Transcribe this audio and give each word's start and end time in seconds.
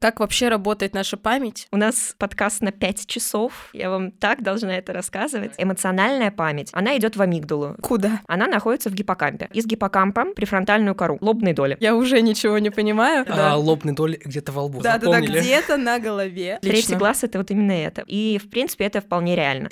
Как 0.00 0.20
вообще 0.20 0.48
работает 0.48 0.94
наша 0.94 1.16
память? 1.16 1.66
У 1.72 1.76
нас 1.76 2.14
подкаст 2.18 2.60
на 2.60 2.70
5 2.70 3.06
часов. 3.06 3.68
Я 3.72 3.90
вам 3.90 4.12
так 4.12 4.44
должна 4.44 4.78
это 4.78 4.92
рассказывать. 4.92 5.54
Эмоциональная 5.58 6.30
память, 6.30 6.68
она 6.72 6.96
идет 6.96 7.16
в 7.16 7.22
амигдалу. 7.22 7.74
Куда? 7.82 8.20
Она 8.28 8.46
находится 8.46 8.90
в 8.90 8.94
гиппокампе. 8.94 9.48
Из 9.52 9.66
гиппокампа 9.66 10.26
префронтальную 10.36 10.94
кору, 10.94 11.18
лобные 11.20 11.52
доли. 11.52 11.76
Я 11.80 11.96
уже 11.96 12.22
ничего 12.22 12.58
не 12.58 12.70
понимаю. 12.70 13.26
А, 13.28 13.56
лобные 13.56 13.92
доли 13.92 14.20
где-то 14.24 14.52
во 14.52 14.62
лбу. 14.62 14.82
Да, 14.82 14.98
да, 14.98 15.10
да, 15.10 15.20
где-то 15.20 15.76
на 15.76 15.98
голове. 15.98 16.60
Третий 16.62 16.94
глаз— 16.94 17.22
это 17.24 17.38
вот 17.38 17.50
именно 17.50 17.72
это. 17.72 18.04
И, 18.06 18.38
в 18.38 18.48
принципе, 18.50 18.84
это 18.84 19.00
вполне 19.00 19.34
реально. 19.34 19.68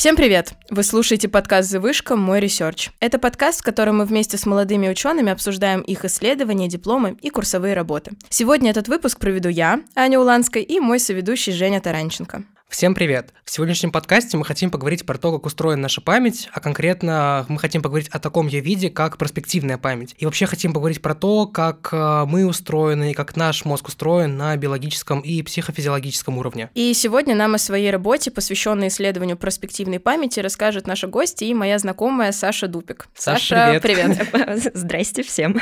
Всем 0.00 0.16
привет! 0.16 0.54
Вы 0.70 0.82
слушаете 0.82 1.28
подкаст 1.28 1.68
«Завышка. 1.68 2.16
Мой 2.16 2.40
research». 2.40 2.88
Это 3.00 3.18
подкаст, 3.18 3.60
в 3.60 3.64
котором 3.64 3.98
мы 3.98 4.06
вместе 4.06 4.38
с 4.38 4.46
молодыми 4.46 4.88
учеными 4.88 5.30
обсуждаем 5.30 5.82
их 5.82 6.06
исследования, 6.06 6.68
дипломы 6.68 7.18
и 7.20 7.28
курсовые 7.28 7.74
работы. 7.74 8.12
Сегодня 8.30 8.70
этот 8.70 8.88
выпуск 8.88 9.18
проведу 9.18 9.50
я, 9.50 9.82
Аня 9.94 10.18
Уланская, 10.18 10.62
и 10.62 10.80
мой 10.80 11.00
соведущий 11.00 11.52
Женя 11.52 11.82
Таранченко. 11.82 12.44
Всем 12.70 12.94
привет! 12.94 13.34
В 13.44 13.50
сегодняшнем 13.50 13.90
подкасте 13.90 14.36
мы 14.36 14.44
хотим 14.44 14.70
поговорить 14.70 15.04
про 15.04 15.18
то, 15.18 15.32
как 15.32 15.44
устроена 15.44 15.82
наша 15.82 16.00
память, 16.00 16.48
а 16.52 16.60
конкретно 16.60 17.44
мы 17.48 17.58
хотим 17.58 17.82
поговорить 17.82 18.08
о 18.10 18.20
таком 18.20 18.46
ее 18.46 18.60
виде, 18.60 18.90
как 18.90 19.18
проспективная 19.18 19.76
память. 19.76 20.14
И 20.18 20.24
вообще 20.24 20.46
хотим 20.46 20.72
поговорить 20.72 21.02
про 21.02 21.16
то, 21.16 21.48
как 21.48 21.88
э, 21.92 22.24
мы 22.28 22.46
устроены 22.46 23.10
и 23.10 23.14
как 23.14 23.36
наш 23.36 23.64
мозг 23.64 23.88
устроен 23.88 24.36
на 24.36 24.56
биологическом 24.56 25.18
и 25.18 25.42
психофизиологическом 25.42 26.38
уровне. 26.38 26.70
И 26.74 26.94
сегодня 26.94 27.34
нам 27.34 27.56
о 27.56 27.58
своей 27.58 27.90
работе, 27.90 28.30
посвященной 28.30 28.86
исследованию 28.86 29.36
проспективной 29.36 29.98
памяти, 29.98 30.38
расскажет 30.38 30.86
наша 30.86 31.08
гостья 31.08 31.46
и 31.46 31.54
моя 31.54 31.76
знакомая 31.76 32.30
Саша 32.30 32.68
Дупик. 32.68 33.08
Саша, 33.16 33.80
привет. 33.82 34.22
привет! 34.30 34.70
Здрасте 34.74 35.24
всем. 35.24 35.60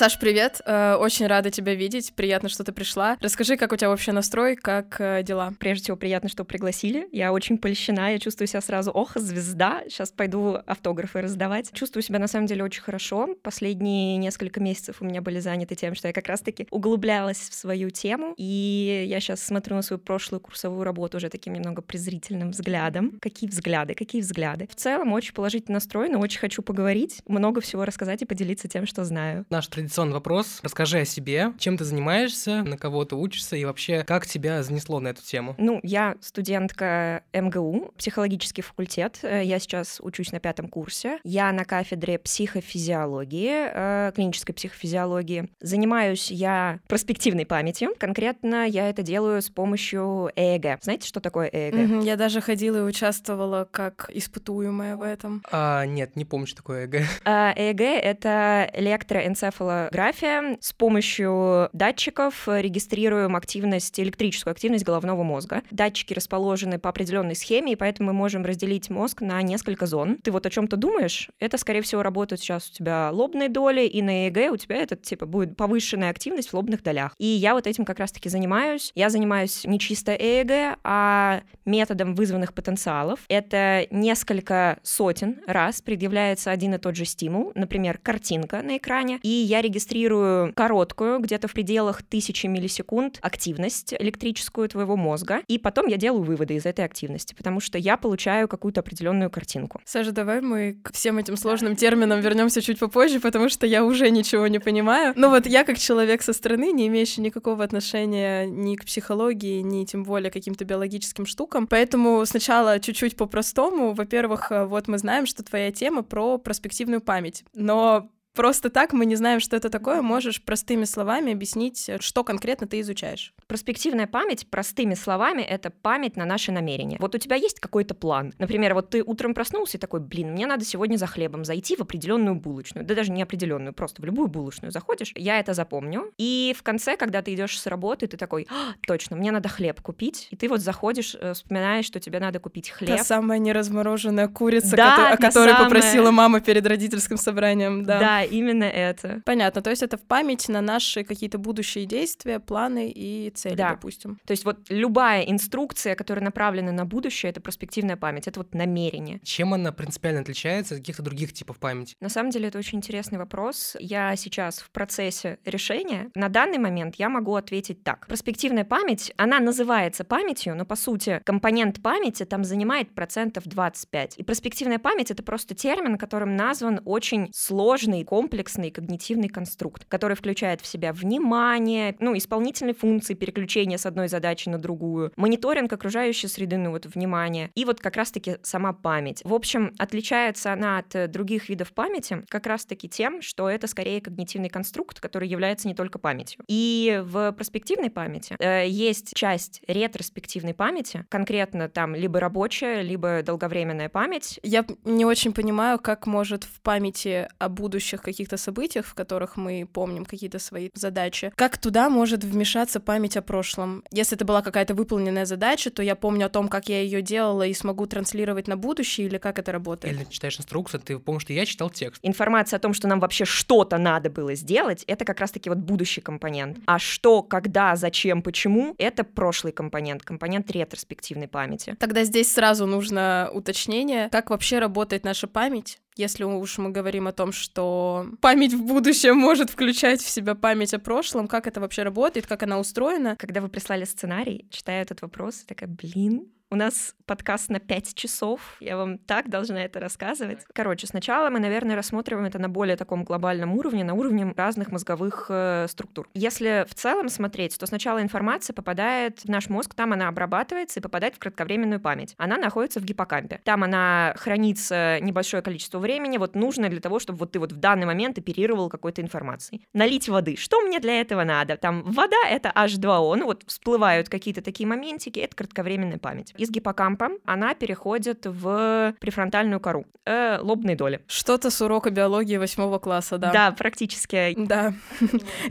Саш, 0.00 0.18
привет! 0.18 0.62
Э, 0.64 0.94
Очень 0.94 1.26
рада 1.26 1.50
тебя 1.50 1.74
видеть. 1.74 2.14
Приятно, 2.14 2.48
что 2.48 2.64
ты 2.64 2.72
пришла. 2.72 3.18
Расскажи, 3.20 3.58
как 3.58 3.70
у 3.70 3.76
тебя 3.76 3.90
вообще 3.90 4.12
настрой, 4.12 4.56
как 4.56 4.98
э, 4.98 5.22
дела? 5.22 5.52
Прежде 5.58 5.82
всего, 5.84 5.98
приятно, 5.98 6.30
что 6.30 6.42
пригласили. 6.42 7.06
Я 7.12 7.34
очень 7.34 7.58
польщена, 7.58 8.10
я 8.12 8.18
чувствую 8.18 8.48
себя 8.48 8.62
сразу, 8.62 8.92
ох, 8.92 9.14
звезда, 9.16 9.82
сейчас 9.90 10.10
пойду 10.10 10.56
автографы 10.64 11.20
раздавать. 11.20 11.70
Чувствую 11.74 12.02
себя, 12.02 12.18
на 12.18 12.28
самом 12.28 12.46
деле, 12.46 12.64
очень 12.64 12.80
хорошо. 12.80 13.36
Последние 13.42 14.16
несколько 14.16 14.58
месяцев 14.58 15.02
у 15.02 15.04
меня 15.04 15.20
были 15.20 15.38
заняты 15.38 15.74
тем, 15.74 15.94
что 15.94 16.08
я 16.08 16.14
как 16.14 16.28
раз-таки 16.28 16.66
углублялась 16.70 17.50
в 17.50 17.52
свою 17.52 17.90
тему, 17.90 18.32
и 18.38 19.04
я 19.06 19.20
сейчас 19.20 19.42
смотрю 19.42 19.76
на 19.76 19.82
свою 19.82 20.00
прошлую 20.00 20.40
курсовую 20.40 20.82
работу 20.82 21.18
уже 21.18 21.28
таким 21.28 21.52
немного 21.52 21.82
презрительным 21.82 22.52
взглядом. 22.52 23.18
Какие 23.20 23.50
взгляды, 23.50 23.92
какие 23.92 24.22
взгляды. 24.22 24.66
В 24.66 24.76
целом, 24.76 25.12
очень 25.12 25.34
положительный 25.34 25.74
настрой, 25.74 26.08
но 26.08 26.20
очень 26.20 26.40
хочу 26.40 26.62
поговорить, 26.62 27.20
много 27.26 27.60
всего 27.60 27.84
рассказать 27.84 28.22
и 28.22 28.24
поделиться 28.24 28.66
тем, 28.66 28.86
что 28.86 29.04
знаю. 29.04 29.44
Наш 29.50 29.66
традиционный 29.66 29.89
вопрос. 29.96 30.60
Расскажи 30.62 31.00
о 31.00 31.04
себе, 31.04 31.52
чем 31.58 31.76
ты 31.76 31.84
занимаешься, 31.84 32.62
на 32.62 32.76
кого 32.78 33.04
ты 33.04 33.16
учишься 33.16 33.56
и 33.56 33.64
вообще, 33.64 34.04
как 34.04 34.26
тебя 34.26 34.62
занесло 34.62 35.00
на 35.00 35.08
эту 35.08 35.22
тему. 35.22 35.54
Ну, 35.58 35.80
я 35.82 36.16
студентка 36.20 37.22
МГУ, 37.32 37.92
психологический 37.98 38.62
факультет. 38.62 39.18
Э, 39.22 39.42
Я 39.44 39.58
сейчас 39.58 39.98
учусь 40.02 40.32
на 40.32 40.40
пятом 40.40 40.68
курсе. 40.68 41.18
Я 41.24 41.52
на 41.52 41.64
кафедре 41.64 42.18
психофизиологии, 42.18 43.68
э, 44.08 44.12
клинической 44.14 44.54
психофизиологии. 44.54 45.48
Занимаюсь 45.60 46.30
я 46.30 46.80
проспективной 46.88 47.46
памятью. 47.46 47.94
Конкретно 47.98 48.66
я 48.66 48.88
это 48.88 49.02
делаю 49.02 49.42
с 49.42 49.48
помощью 49.50 50.30
ЭЭГ. 50.36 50.78
Знаете, 50.82 51.06
что 51.08 51.20
такое 51.20 51.48
ЭЭГ? 51.52 51.74
Мгм, 51.74 52.00
Я 52.00 52.16
даже 52.16 52.40
ходила 52.40 52.78
и 52.78 52.82
участвовала 52.82 53.66
как 53.70 54.10
испытуемая 54.12 54.96
в 54.96 55.02
этом. 55.02 55.42
А, 55.50 55.84
нет, 55.86 56.16
не 56.16 56.24
помню, 56.24 56.46
что 56.46 56.58
такое 56.58 56.86
ЭГ. 56.86 57.02
А, 57.24 57.52
ЭЭГ— 57.56 57.80
это 57.80 58.70
электроэнцефалография. 58.74 59.69
С 59.70 60.72
помощью 60.72 61.68
датчиков 61.72 62.46
регистрируем 62.46 63.36
активность, 63.36 63.98
электрическую 64.00 64.52
активность 64.52 64.84
головного 64.84 65.22
мозга. 65.22 65.62
Датчики 65.70 66.14
расположены 66.14 66.78
по 66.78 66.88
определенной 66.88 67.34
схеме, 67.34 67.72
и 67.72 67.76
поэтому 67.76 68.08
мы 68.08 68.12
можем 68.12 68.44
разделить 68.44 68.90
мозг 68.90 69.20
на 69.20 69.40
несколько 69.42 69.86
зон. 69.86 70.16
Ты 70.22 70.30
вот 70.30 70.46
о 70.46 70.50
чем-то 70.50 70.76
думаешь, 70.76 71.30
это, 71.38 71.58
скорее 71.58 71.82
всего, 71.82 72.02
работает 72.02 72.40
сейчас 72.40 72.70
у 72.70 72.72
тебя 72.72 73.10
лобные 73.12 73.48
доли, 73.48 73.82
и 73.82 74.02
на 74.02 74.28
ЭЭГ 74.28 74.52
у 74.52 74.56
тебя 74.56 74.76
это, 74.76 74.96
типа, 74.96 75.26
будет 75.26 75.56
повышенная 75.56 76.10
активность 76.10 76.50
в 76.50 76.54
лобных 76.54 76.82
долях. 76.82 77.14
И 77.18 77.26
я 77.26 77.54
вот 77.54 77.66
этим 77.66 77.84
как 77.84 77.98
раз-таки 77.98 78.28
занимаюсь. 78.28 78.92
Я 78.94 79.10
занимаюсь 79.10 79.64
не 79.64 79.78
чисто 79.78 80.12
ЭЭГ, 80.14 80.78
а 80.84 81.42
методом 81.64 82.14
вызванных 82.14 82.54
потенциалов. 82.54 83.20
Это 83.28 83.86
несколько 83.90 84.78
сотен 84.82 85.40
раз 85.46 85.82
предъявляется 85.82 86.50
один 86.50 86.74
и 86.74 86.78
тот 86.78 86.96
же 86.96 87.04
стимул, 87.04 87.52
например, 87.54 87.98
картинка 87.98 88.62
на 88.62 88.76
экране, 88.76 89.18
и 89.22 89.28
я 89.28 89.59
регистрирую 89.60 90.52
короткую, 90.54 91.20
где-то 91.20 91.48
в 91.48 91.52
пределах 91.52 92.02
тысячи 92.02 92.46
миллисекунд, 92.46 93.18
активность 93.22 93.94
электрическую 93.94 94.68
твоего 94.68 94.96
мозга, 94.96 95.40
и 95.48 95.58
потом 95.58 95.86
я 95.86 95.96
делаю 95.96 96.22
выводы 96.22 96.54
из 96.54 96.66
этой 96.66 96.84
активности, 96.84 97.34
потому 97.34 97.60
что 97.60 97.78
я 97.78 97.96
получаю 97.96 98.48
какую-то 98.48 98.80
определенную 98.80 99.30
картинку. 99.30 99.80
Саша, 99.84 100.12
давай 100.12 100.40
мы 100.40 100.78
к 100.82 100.92
всем 100.92 101.18
этим 101.18 101.36
сложным 101.36 101.76
терминам 101.76 102.20
вернемся 102.20 102.62
чуть 102.62 102.78
попозже, 102.78 103.20
потому 103.20 103.48
что 103.48 103.66
я 103.66 103.84
уже 103.84 104.10
ничего 104.10 104.46
не 104.46 104.58
понимаю. 104.58 105.12
Ну 105.16 105.30
вот 105.30 105.46
я 105.46 105.64
как 105.64 105.78
человек 105.78 106.22
со 106.22 106.32
стороны, 106.32 106.72
не 106.72 106.86
имеющий 106.88 107.20
никакого 107.20 107.64
отношения 107.64 108.46
ни 108.46 108.76
к 108.76 108.84
психологии, 108.84 109.60
ни 109.60 109.84
тем 109.84 110.04
более 110.04 110.30
к 110.30 110.34
каким-то 110.34 110.64
биологическим 110.64 111.26
штукам, 111.26 111.66
поэтому 111.66 112.24
сначала 112.26 112.80
чуть-чуть 112.80 113.16
по-простому. 113.16 113.92
Во-первых, 113.92 114.50
э, 114.50 114.64
вот 114.64 114.88
мы 114.88 114.98
знаем, 114.98 115.26
что 115.26 115.42
твоя 115.42 115.70
тема 115.72 116.02
про 116.02 116.38
проспективную 116.38 117.00
память, 117.00 117.44
но 117.54 118.10
Просто 118.40 118.70
так 118.70 118.94
мы 118.94 119.04
не 119.04 119.16
знаем, 119.16 119.38
что 119.38 119.54
это 119.54 119.68
такое. 119.68 120.00
Можешь 120.00 120.40
простыми 120.40 120.84
словами 120.84 121.34
объяснить, 121.34 121.90
что 122.00 122.24
конкретно 122.24 122.66
ты 122.66 122.80
изучаешь? 122.80 123.34
Проспективная 123.46 124.06
память, 124.06 124.46
простыми 124.48 124.94
словами, 124.94 125.42
это 125.42 125.68
память 125.68 126.16
на 126.16 126.24
наши 126.24 126.50
намерения. 126.50 126.96
Вот 127.00 127.14
у 127.14 127.18
тебя 127.18 127.36
есть 127.36 127.60
какой-то 127.60 127.92
план. 127.94 128.32
Например, 128.38 128.72
вот 128.72 128.88
ты 128.88 129.02
утром 129.02 129.34
проснулся 129.34 129.76
и 129.76 129.80
такой, 129.80 130.00
блин, 130.00 130.32
мне 130.32 130.46
надо 130.46 130.64
сегодня 130.64 130.96
за 130.96 131.06
хлебом 131.06 131.44
зайти 131.44 131.76
в 131.76 131.80
определенную 131.82 132.34
булочную. 132.34 132.86
Да 132.86 132.94
даже 132.94 133.12
не 133.12 133.20
определенную, 133.20 133.74
просто 133.74 134.00
в 134.00 134.06
любую 134.06 134.28
булочную 134.28 134.72
заходишь. 134.72 135.12
Я 135.16 135.38
это 135.38 135.52
запомню. 135.52 136.10
И 136.16 136.54
в 136.58 136.62
конце, 136.62 136.96
когда 136.96 137.20
ты 137.20 137.34
идешь 137.34 137.60
с 137.60 137.66
работы, 137.66 138.06
ты 138.06 138.16
такой, 138.16 138.46
«А, 138.50 138.72
точно, 138.86 139.16
мне 139.16 139.32
надо 139.32 139.50
хлеб 139.50 139.82
купить. 139.82 140.28
И 140.30 140.36
ты 140.36 140.48
вот 140.48 140.60
заходишь, 140.62 141.14
э, 141.20 141.34
вспоминаешь, 141.34 141.84
что 141.84 142.00
тебе 142.00 142.18
надо 142.20 142.40
купить 142.40 142.70
хлеб. 142.70 142.96
Та 142.96 143.04
самая 143.04 143.38
неразмороженная 143.38 144.28
курица, 144.28 144.76
Да, 144.76 144.96
кото- 144.96 145.12
о 145.12 145.16
которой 145.18 145.50
самая. 145.52 145.64
попросила 145.64 146.10
мама 146.10 146.40
перед 146.40 146.66
родительским 146.66 147.18
собранием. 147.18 147.84
Да. 147.84 147.98
Да, 148.00 148.29
именно 148.30 148.64
это. 148.64 149.22
Понятно, 149.24 149.62
то 149.62 149.70
есть 149.70 149.82
это 149.82 149.96
в 149.96 150.02
память 150.02 150.48
на 150.48 150.60
наши 150.60 151.04
какие-то 151.04 151.38
будущие 151.38 151.86
действия, 151.86 152.38
планы 152.40 152.90
и 152.94 153.30
цели, 153.30 153.54
Да. 153.56 153.70
допустим. 153.70 154.18
То 154.26 154.32
есть 154.32 154.44
вот 154.44 154.58
любая 154.68 155.22
инструкция, 155.22 155.94
которая 155.94 156.24
направлена 156.24 156.72
на 156.72 156.84
будущее, 156.84 157.30
это 157.30 157.40
проспективная 157.40 157.96
память, 157.96 158.28
это 158.28 158.40
вот 158.40 158.54
намерение. 158.54 159.20
Чем 159.24 159.54
она 159.54 159.72
принципиально 159.72 160.20
отличается 160.20 160.74
от 160.74 160.80
каких-то 160.80 161.02
других 161.02 161.32
типов 161.32 161.58
памяти? 161.58 161.94
На 162.00 162.08
самом 162.08 162.30
деле 162.30 162.48
это 162.48 162.58
очень 162.58 162.78
интересный 162.78 163.18
вопрос. 163.18 163.76
Я 163.80 164.14
сейчас 164.16 164.58
в 164.58 164.70
процессе 164.70 165.38
решения. 165.44 166.10
На 166.14 166.28
данный 166.28 166.58
момент 166.58 166.96
я 166.96 167.08
могу 167.08 167.34
ответить 167.34 167.82
так. 167.82 168.06
Проспективная 168.06 168.64
память, 168.64 169.12
она 169.16 169.40
называется 169.40 170.04
памятью, 170.04 170.54
но 170.56 170.64
по 170.64 170.76
сути 170.76 171.20
компонент 171.24 171.82
памяти 171.82 172.24
там 172.24 172.44
занимает 172.44 172.94
процентов 172.94 173.44
25. 173.46 174.18
И 174.18 174.22
проспективная 174.22 174.78
память— 174.78 175.10
это 175.12 175.22
просто 175.22 175.54
термин, 175.54 175.98
которым 175.98 176.36
назван 176.36 176.80
очень 176.84 177.30
сложный, 177.32 178.04
комплексный 178.10 178.72
когнитивный 178.72 179.28
конструкт, 179.28 179.84
который 179.84 180.16
включает 180.16 180.60
в 180.60 180.66
себя 180.66 180.92
внимание, 180.92 181.94
ну, 182.00 182.18
исполнительные 182.18 182.74
функции 182.74 183.14
переключения 183.14 183.78
с 183.78 183.86
одной 183.86 184.08
задачи 184.08 184.48
на 184.48 184.58
другую, 184.58 185.12
мониторинг 185.14 185.72
окружающей 185.72 186.26
среды, 186.26 186.56
ну, 186.56 186.72
вот 186.72 186.86
внимание, 186.86 187.52
и 187.54 187.64
вот 187.64 187.78
как 187.78 187.94
раз-таки 187.94 188.38
сама 188.42 188.72
память. 188.72 189.20
В 189.22 189.32
общем, 189.32 189.72
отличается 189.78 190.52
она 190.52 190.78
от 190.78 190.92
э, 190.96 191.06
других 191.06 191.48
видов 191.48 191.72
памяти 191.72 192.24
как 192.28 192.48
раз-таки 192.48 192.88
тем, 192.88 193.22
что 193.22 193.48
это 193.48 193.68
скорее 193.68 194.00
когнитивный 194.00 194.48
конструкт, 194.48 194.98
который 194.98 195.28
является 195.28 195.68
не 195.68 195.74
только 195.74 196.00
памятью. 196.00 196.42
И 196.48 197.00
в 197.04 197.30
проспективной 197.30 197.90
памяти 197.90 198.34
э, 198.40 198.66
есть 198.66 199.14
часть 199.14 199.62
ретроспективной 199.68 200.54
памяти, 200.54 201.06
конкретно 201.10 201.68
там 201.68 201.94
либо 201.94 202.18
рабочая, 202.18 202.82
либо 202.82 203.22
долговременная 203.22 203.88
память. 203.88 204.40
Я 204.42 204.66
не 204.82 205.04
очень 205.04 205.32
понимаю, 205.32 205.78
как 205.78 206.08
может 206.08 206.42
в 206.42 206.60
памяти 206.60 207.28
о 207.38 207.48
будущих 207.48 207.99
прошлых 208.00 208.10
каких-то 208.10 208.36
событиях, 208.36 208.86
в 208.86 208.94
которых 208.94 209.36
мы 209.36 209.66
помним 209.72 210.04
какие-то 210.04 210.38
свои 210.38 210.70
задачи, 210.74 211.32
как 211.36 211.58
туда 211.58 211.88
может 211.88 212.24
вмешаться 212.24 212.80
память 212.80 213.16
о 213.16 213.22
прошлом? 213.22 213.82
Если 213.92 214.16
это 214.16 214.24
была 214.24 214.42
какая-то 214.42 214.74
выполненная 214.74 215.26
задача, 215.26 215.70
то 215.70 215.82
я 215.82 215.94
помню 215.94 216.26
о 216.26 216.28
том, 216.28 216.48
как 216.48 216.68
я 216.68 216.82
ее 216.82 217.02
делала 217.02 217.46
и 217.46 217.54
смогу 217.54 217.86
транслировать 217.86 218.48
на 218.48 218.56
будущее, 218.56 219.06
или 219.06 219.18
как 219.18 219.38
это 219.38 219.52
работает? 219.52 219.94
Или 219.94 220.06
читаешь 220.10 220.38
инструкцию, 220.38 220.80
ты 220.80 220.98
помнишь, 220.98 221.22
что 221.22 221.32
я 221.32 221.46
читал 221.46 221.70
текст. 221.70 222.00
Информация 222.02 222.56
о 222.56 222.60
том, 222.60 222.74
что 222.74 222.88
нам 222.88 223.00
вообще 223.00 223.24
что-то 223.24 223.78
надо 223.78 224.10
было 224.10 224.34
сделать, 224.34 224.84
это 224.86 225.04
как 225.04 225.20
раз-таки 225.20 225.50
вот 225.50 225.58
будущий 225.58 226.00
компонент. 226.00 226.58
А 226.66 226.78
что, 226.78 227.22
когда, 227.22 227.76
зачем, 227.76 228.22
почему, 228.22 228.74
это 228.78 229.04
прошлый 229.04 229.52
компонент, 229.52 230.02
компонент 230.02 230.50
ретроспективной 230.50 231.28
памяти. 231.28 231.76
Тогда 231.78 232.04
здесь 232.04 232.32
сразу 232.32 232.66
нужно 232.66 233.30
уточнение, 233.32 234.08
как 234.10 234.30
вообще 234.30 234.58
работает 234.58 235.04
наша 235.04 235.26
память, 235.26 235.78
если 236.00 236.24
уж 236.24 236.58
мы 236.58 236.70
говорим 236.70 237.06
о 237.06 237.12
том, 237.12 237.32
что 237.32 238.06
память 238.20 238.54
в 238.54 238.64
будущем 238.64 239.16
может 239.16 239.50
включать 239.50 240.00
в 240.00 240.08
себя 240.08 240.34
память 240.34 240.74
о 240.74 240.78
прошлом, 240.78 241.28
как 241.28 241.46
это 241.46 241.60
вообще 241.60 241.82
работает, 241.82 242.26
как 242.26 242.42
она 242.42 242.58
устроена. 242.58 243.16
Когда 243.16 243.40
вы 243.40 243.48
прислали 243.48 243.84
сценарий, 243.84 244.46
читая 244.50 244.82
этот 244.82 245.02
вопрос, 245.02 245.44
такая, 245.46 245.68
блин, 245.68 246.26
у 246.50 246.56
нас 246.56 246.94
подкаст 247.06 247.48
на 247.48 247.60
5 247.60 247.94
часов. 247.94 248.56
Я 248.60 248.76
вам 248.76 248.98
так 248.98 249.28
должна 249.30 249.64
это 249.64 249.78
рассказывать. 249.78 250.40
Короче, 250.52 250.86
сначала 250.86 251.30
мы, 251.30 251.38
наверное, 251.38 251.76
рассматриваем 251.76 252.26
это 252.26 252.38
на 252.38 252.48
более 252.48 252.76
таком 252.76 253.04
глобальном 253.04 253.54
уровне, 253.54 253.84
на 253.84 253.94
уровне 253.94 254.32
разных 254.36 254.70
мозговых 254.72 255.26
э, 255.28 255.66
структур. 255.68 256.08
Если 256.14 256.66
в 256.68 256.74
целом 256.74 257.08
смотреть, 257.08 257.56
то 257.58 257.66
сначала 257.66 258.02
информация 258.02 258.54
попадает 258.54 259.20
в 259.20 259.28
наш 259.28 259.48
мозг, 259.48 259.74
там 259.74 259.92
она 259.92 260.08
обрабатывается 260.08 260.80
и 260.80 260.82
попадает 260.82 261.14
в 261.14 261.18
кратковременную 261.18 261.80
память. 261.80 262.14
Она 262.18 262.36
находится 262.36 262.80
в 262.80 262.84
гиппокампе. 262.84 263.40
Там 263.44 263.62
она 263.62 264.14
хранится 264.16 264.98
небольшое 265.00 265.42
количество 265.42 265.78
времени, 265.78 266.18
вот 266.18 266.34
нужно 266.34 266.68
для 266.68 266.80
того, 266.80 266.98
чтобы 266.98 267.20
вот 267.20 267.32
ты 267.32 267.38
вот 267.38 267.52
в 267.52 267.56
данный 267.56 267.86
момент 267.86 268.18
оперировал 268.18 268.68
какой-то 268.68 269.02
информацией. 269.02 269.66
Налить 269.72 270.08
воды. 270.08 270.36
Что 270.36 270.60
мне 270.62 270.80
для 270.80 271.00
этого 271.00 271.22
надо? 271.22 271.56
Там 271.56 271.82
вода— 271.82 272.16
это 272.28 272.52
H2O, 272.54 273.14
ну 273.16 273.26
вот 273.26 273.44
всплывают 273.46 274.08
какие-то 274.08 274.42
такие 274.42 274.66
моментики, 274.66 275.20
это 275.20 275.36
кратковременная 275.36 275.98
память 275.98 276.34
из 276.40 276.50
гиппокампа 276.50 277.10
она 277.26 277.54
переходит 277.54 278.24
в 278.24 278.94
префронтальную 278.98 279.60
кору, 279.60 279.84
э, 280.06 280.38
лобные 280.40 280.74
доли. 280.74 281.00
Что-то 281.06 281.50
с 281.50 281.60
урока 281.60 281.90
биологии 281.90 282.38
восьмого 282.38 282.78
класса, 282.78 283.18
да. 283.18 283.30
Да, 283.30 283.52
практически. 283.52 284.34
Да. 284.36 284.72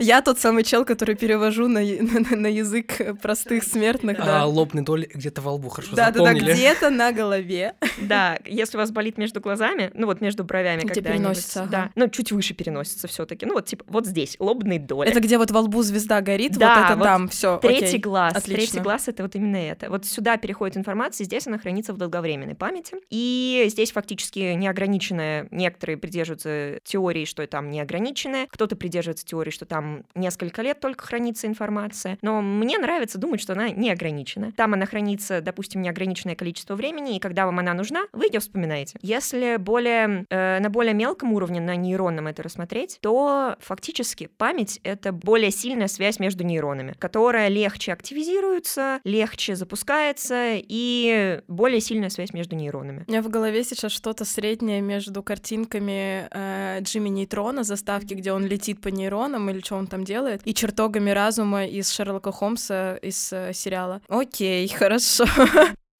Я 0.00 0.20
тот 0.20 0.40
самый 0.40 0.64
чел, 0.64 0.84
который 0.84 1.14
перевожу 1.14 1.68
на, 1.68 1.80
на, 1.80 2.36
на 2.36 2.46
язык 2.48 3.20
простых 3.22 3.62
смертных, 3.62 4.18
да. 4.18 4.42
А 4.42 4.46
лобные 4.46 4.82
доли 4.84 5.08
где-то 5.12 5.40
во 5.42 5.52
лбу, 5.52 5.68
хорошо 5.68 5.94
Да, 5.94 6.10
да, 6.10 6.18
да, 6.18 6.24
запомнили. 6.24 6.52
где-то 6.52 6.90
на 6.90 7.12
голове. 7.12 7.74
Да, 8.00 8.38
если 8.44 8.76
у 8.76 8.80
вас 8.80 8.90
болит 8.90 9.16
между 9.16 9.40
глазами, 9.40 9.92
ну 9.94 10.06
вот 10.06 10.20
между 10.20 10.42
бровями, 10.42 10.80
когда 10.80 11.12
переносится, 11.12 11.68
да, 11.70 11.90
ну 11.94 12.08
чуть 12.08 12.32
выше 12.32 12.54
переносится 12.54 13.06
все 13.06 13.26
таки 13.26 13.46
ну 13.46 13.54
вот 13.54 13.66
типа 13.66 13.84
вот 13.86 14.06
здесь, 14.06 14.36
лобные 14.40 14.80
доли. 14.80 15.08
Это 15.08 15.20
где 15.20 15.38
вот 15.38 15.52
во 15.52 15.60
лбу 15.60 15.82
звезда 15.82 16.20
горит, 16.20 16.58
Да, 16.58 16.74
вот 16.74 16.90
это 16.90 17.04
там, 17.04 17.28
все. 17.28 17.58
Третий 17.58 17.98
глаз. 17.98 18.42
Третий 18.42 18.80
глаз 18.80 19.06
это 19.06 19.22
вот 19.22 19.36
именно 19.36 19.56
это. 19.56 19.88
Вот 19.88 20.04
сюда 20.04 20.36
переходит 20.36 20.79
информация, 20.80 21.24
здесь 21.24 21.46
она 21.46 21.58
хранится 21.58 21.92
в 21.92 21.96
долговременной 21.96 22.54
памяти. 22.54 22.96
И 23.10 23.66
здесь 23.68 23.92
фактически 23.92 24.54
неограниченная. 24.54 25.48
Некоторые 25.50 25.96
придерживаются 25.96 26.80
теории, 26.84 27.24
что 27.24 27.46
там 27.46 27.70
неограниченная, 27.70 28.46
кто-то 28.50 28.76
придерживается 28.76 29.26
теории, 29.26 29.50
что 29.50 29.66
там 29.66 30.04
несколько 30.14 30.62
лет 30.62 30.80
только 30.80 31.06
хранится 31.06 31.46
информация. 31.46 32.18
Но 32.22 32.40
мне 32.40 32.78
нравится 32.78 33.18
думать, 33.18 33.40
что 33.40 33.52
она 33.52 33.70
неограничена. 33.70 34.52
Там 34.52 34.74
она 34.74 34.86
хранится, 34.86 35.40
допустим, 35.40 35.82
неограниченное 35.82 36.34
количество 36.34 36.74
времени, 36.74 37.16
и 37.16 37.20
когда 37.20 37.46
вам 37.46 37.58
она 37.58 37.74
нужна, 37.74 38.04
вы 38.12 38.26
ее 38.26 38.40
вспоминаете. 38.40 38.98
Если 39.02 39.56
более, 39.56 40.26
э, 40.30 40.58
на 40.60 40.70
более 40.70 40.94
мелком 40.94 41.32
уровне, 41.32 41.60
на 41.60 41.76
нейронном 41.76 42.26
это 42.26 42.42
рассмотреть, 42.42 42.98
то 43.00 43.56
фактически 43.60 44.26
память— 44.26 44.80
это 44.82 45.12
более 45.12 45.50
сильная 45.50 45.88
связь 45.88 46.18
между 46.18 46.44
нейронами, 46.44 46.94
которая 46.98 47.48
легче 47.48 47.92
активизируется, 47.92 49.00
легче 49.04 49.56
запускается 49.56 50.56
и 50.70 51.40
более 51.48 51.80
сильная 51.80 52.10
связь 52.10 52.32
между 52.32 52.54
нейронами. 52.54 53.04
У 53.08 53.10
меня 53.10 53.22
в 53.22 53.28
голове 53.28 53.64
сейчас 53.64 53.90
что-то 53.90 54.24
среднее 54.24 54.80
между 54.80 55.20
картинками 55.20 56.28
э, 56.30 56.78
Джимми 56.82 57.08
Нейтрона, 57.08 57.64
заставки, 57.64 58.14
где 58.14 58.32
он 58.32 58.46
летит 58.46 58.80
по 58.80 58.88
нейронам 58.88 59.50
или 59.50 59.58
что 59.60 59.74
он 59.74 59.88
там 59.88 60.04
делает, 60.04 60.42
и 60.44 60.54
чертогами 60.54 61.10
разума 61.10 61.66
из 61.66 61.90
Шерлока 61.90 62.30
Холмса 62.30 62.96
из 62.98 63.32
э, 63.32 63.52
сериала. 63.52 64.00
Окей, 64.08 64.68
хорошо. 64.68 65.24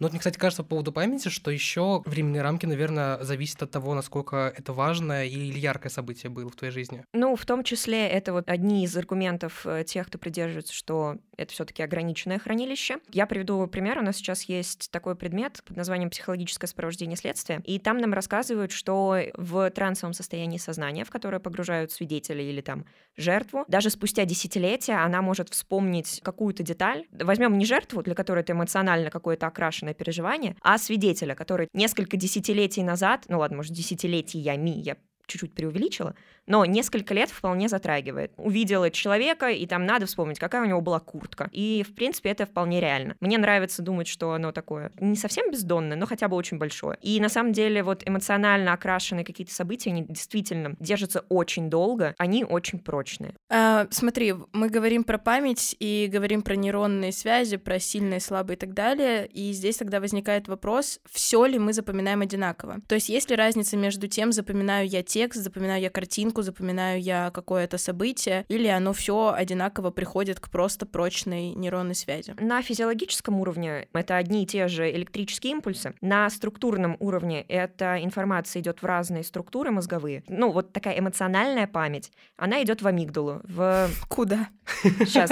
Ну, 0.00 0.06
вот 0.06 0.12
мне, 0.12 0.18
кстати, 0.18 0.38
кажется 0.38 0.62
по 0.62 0.70
поводу 0.70 0.92
памяти, 0.92 1.28
что 1.28 1.50
еще 1.50 2.02
временные 2.06 2.40
рамки, 2.40 2.64
наверное, 2.64 3.22
зависят 3.22 3.62
от 3.62 3.70
того, 3.70 3.94
насколько 3.94 4.50
это 4.56 4.72
важное 4.72 5.26
или 5.26 5.58
яркое 5.58 5.90
событие 5.90 6.30
было 6.30 6.48
в 6.48 6.56
твоей 6.56 6.72
жизни. 6.72 7.04
Ну, 7.12 7.36
в 7.36 7.44
том 7.44 7.62
числе 7.62 8.08
это 8.08 8.32
вот 8.32 8.48
одни 8.48 8.84
из 8.84 8.96
аргументов 8.96 9.66
э, 9.66 9.84
тех, 9.84 10.06
кто 10.06 10.16
придерживается, 10.16 10.72
что 10.72 11.18
это 11.40 11.52
все-таки 11.52 11.82
ограниченное 11.82 12.38
хранилище. 12.38 12.98
Я 13.12 13.26
приведу 13.26 13.66
пример. 13.66 13.98
У 13.98 14.02
нас 14.02 14.16
сейчас 14.16 14.42
есть 14.42 14.90
такой 14.90 15.16
предмет 15.16 15.62
под 15.64 15.76
названием 15.76 16.10
психологическое 16.10 16.66
сопровождение 16.66 17.16
следствия, 17.16 17.62
и 17.64 17.78
там 17.78 17.98
нам 17.98 18.12
рассказывают, 18.12 18.72
что 18.72 19.18
в 19.34 19.70
трансовом 19.70 20.12
состоянии 20.12 20.58
сознания, 20.58 21.04
в 21.04 21.10
которое 21.10 21.40
погружают 21.40 21.92
свидетели 21.92 22.42
или 22.42 22.60
там 22.60 22.84
жертву, 23.16 23.64
даже 23.68 23.90
спустя 23.90 24.24
десятилетия 24.24 24.94
она 24.94 25.22
может 25.22 25.48
вспомнить 25.48 26.20
какую-то 26.22 26.62
деталь. 26.62 27.06
Возьмем 27.12 27.56
не 27.56 27.64
жертву, 27.64 28.02
для 28.02 28.14
которой 28.14 28.40
это 28.40 28.52
эмоционально 28.52 29.10
какое-то 29.10 29.46
окрашенное 29.46 29.94
переживание, 29.94 30.56
а 30.60 30.76
свидетеля, 30.78 31.34
который 31.34 31.68
несколько 31.72 32.16
десятилетий 32.16 32.82
назад, 32.82 33.24
ну 33.28 33.38
ладно, 33.38 33.58
может, 33.58 33.72
десятилетиями, 33.72 34.70
я 34.70 34.96
чуть-чуть 35.30 35.54
преувеличила, 35.54 36.14
но 36.50 36.64
несколько 36.64 37.14
лет 37.14 37.30
вполне 37.30 37.68
затрагивает. 37.68 38.32
Увидела 38.36 38.90
человека, 38.90 39.50
и 39.50 39.66
там 39.66 39.86
надо 39.86 40.06
вспомнить, 40.06 40.40
какая 40.40 40.62
у 40.62 40.64
него 40.64 40.80
была 40.80 40.98
куртка. 40.98 41.48
И, 41.52 41.84
в 41.88 41.94
принципе, 41.94 42.30
это 42.30 42.44
вполне 42.44 42.80
реально. 42.80 43.14
Мне 43.20 43.38
нравится 43.38 43.82
думать, 43.82 44.08
что 44.08 44.32
оно 44.32 44.50
такое 44.50 44.90
не 44.98 45.14
совсем 45.14 45.52
бездонное, 45.52 45.96
но 45.96 46.06
хотя 46.06 46.26
бы 46.26 46.36
очень 46.36 46.58
большое. 46.58 46.98
И 47.02 47.20
на 47.20 47.28
самом 47.28 47.52
деле 47.52 47.84
вот 47.84 48.02
эмоционально 48.04 48.72
окрашенные 48.72 49.24
какие-то 49.24 49.54
события, 49.54 49.90
они 49.90 50.04
действительно 50.08 50.74
держатся 50.80 51.24
очень 51.28 51.70
долго, 51.70 52.16
они 52.18 52.44
очень 52.44 52.80
прочные. 52.80 53.34
А, 53.48 53.86
смотри, 53.90 54.34
мы 54.52 54.70
говорим 54.70 55.04
про 55.04 55.18
память 55.18 55.76
и 55.78 56.10
говорим 56.12 56.42
про 56.42 56.56
нейронные 56.56 57.12
связи, 57.12 57.58
про 57.58 57.78
сильные, 57.78 58.18
слабые 58.18 58.56
и 58.56 58.58
так 58.58 58.74
далее. 58.74 59.28
И 59.28 59.52
здесь 59.52 59.76
тогда 59.76 60.00
возникает 60.00 60.48
вопрос, 60.48 60.98
все 61.08 61.46
ли 61.46 61.60
мы 61.60 61.72
запоминаем 61.72 62.22
одинаково. 62.22 62.78
То 62.88 62.96
есть 62.96 63.08
есть 63.08 63.30
ли 63.30 63.36
разница 63.36 63.76
между 63.76 64.08
тем, 64.08 64.32
запоминаю 64.32 64.88
я 64.88 65.04
текст, 65.04 65.40
запоминаю 65.40 65.80
я 65.80 65.90
картинку, 65.90 66.39
запоминаю 66.42 67.00
я 67.00 67.30
какое-то 67.32 67.78
событие, 67.78 68.44
или 68.48 68.66
оно 68.68 68.92
все 68.92 69.32
одинаково 69.34 69.90
приходит 69.90 70.40
к 70.40 70.48
просто 70.50 70.86
прочной 70.86 71.54
нейронной 71.54 71.94
связи. 71.94 72.34
На 72.40 72.62
физиологическом 72.62 73.40
уровне 73.40 73.88
это 73.92 74.16
одни 74.16 74.44
и 74.44 74.46
те 74.46 74.68
же 74.68 74.90
электрические 74.90 75.52
импульсы. 75.52 75.94
На 76.00 76.28
структурном 76.30 76.96
уровне 77.00 77.42
эта 77.48 78.02
информация 78.02 78.60
идет 78.60 78.82
в 78.82 78.86
разные 78.86 79.24
структуры 79.24 79.70
мозговые. 79.70 80.24
Ну, 80.28 80.50
вот 80.50 80.72
такая 80.72 80.98
эмоциональная 80.98 81.66
память, 81.66 82.12
она 82.36 82.62
идет 82.62 82.82
в 82.82 82.86
амигдалу, 82.86 83.40
в 83.44 83.88
Куда? 84.08 84.48
Сейчас 84.82 85.30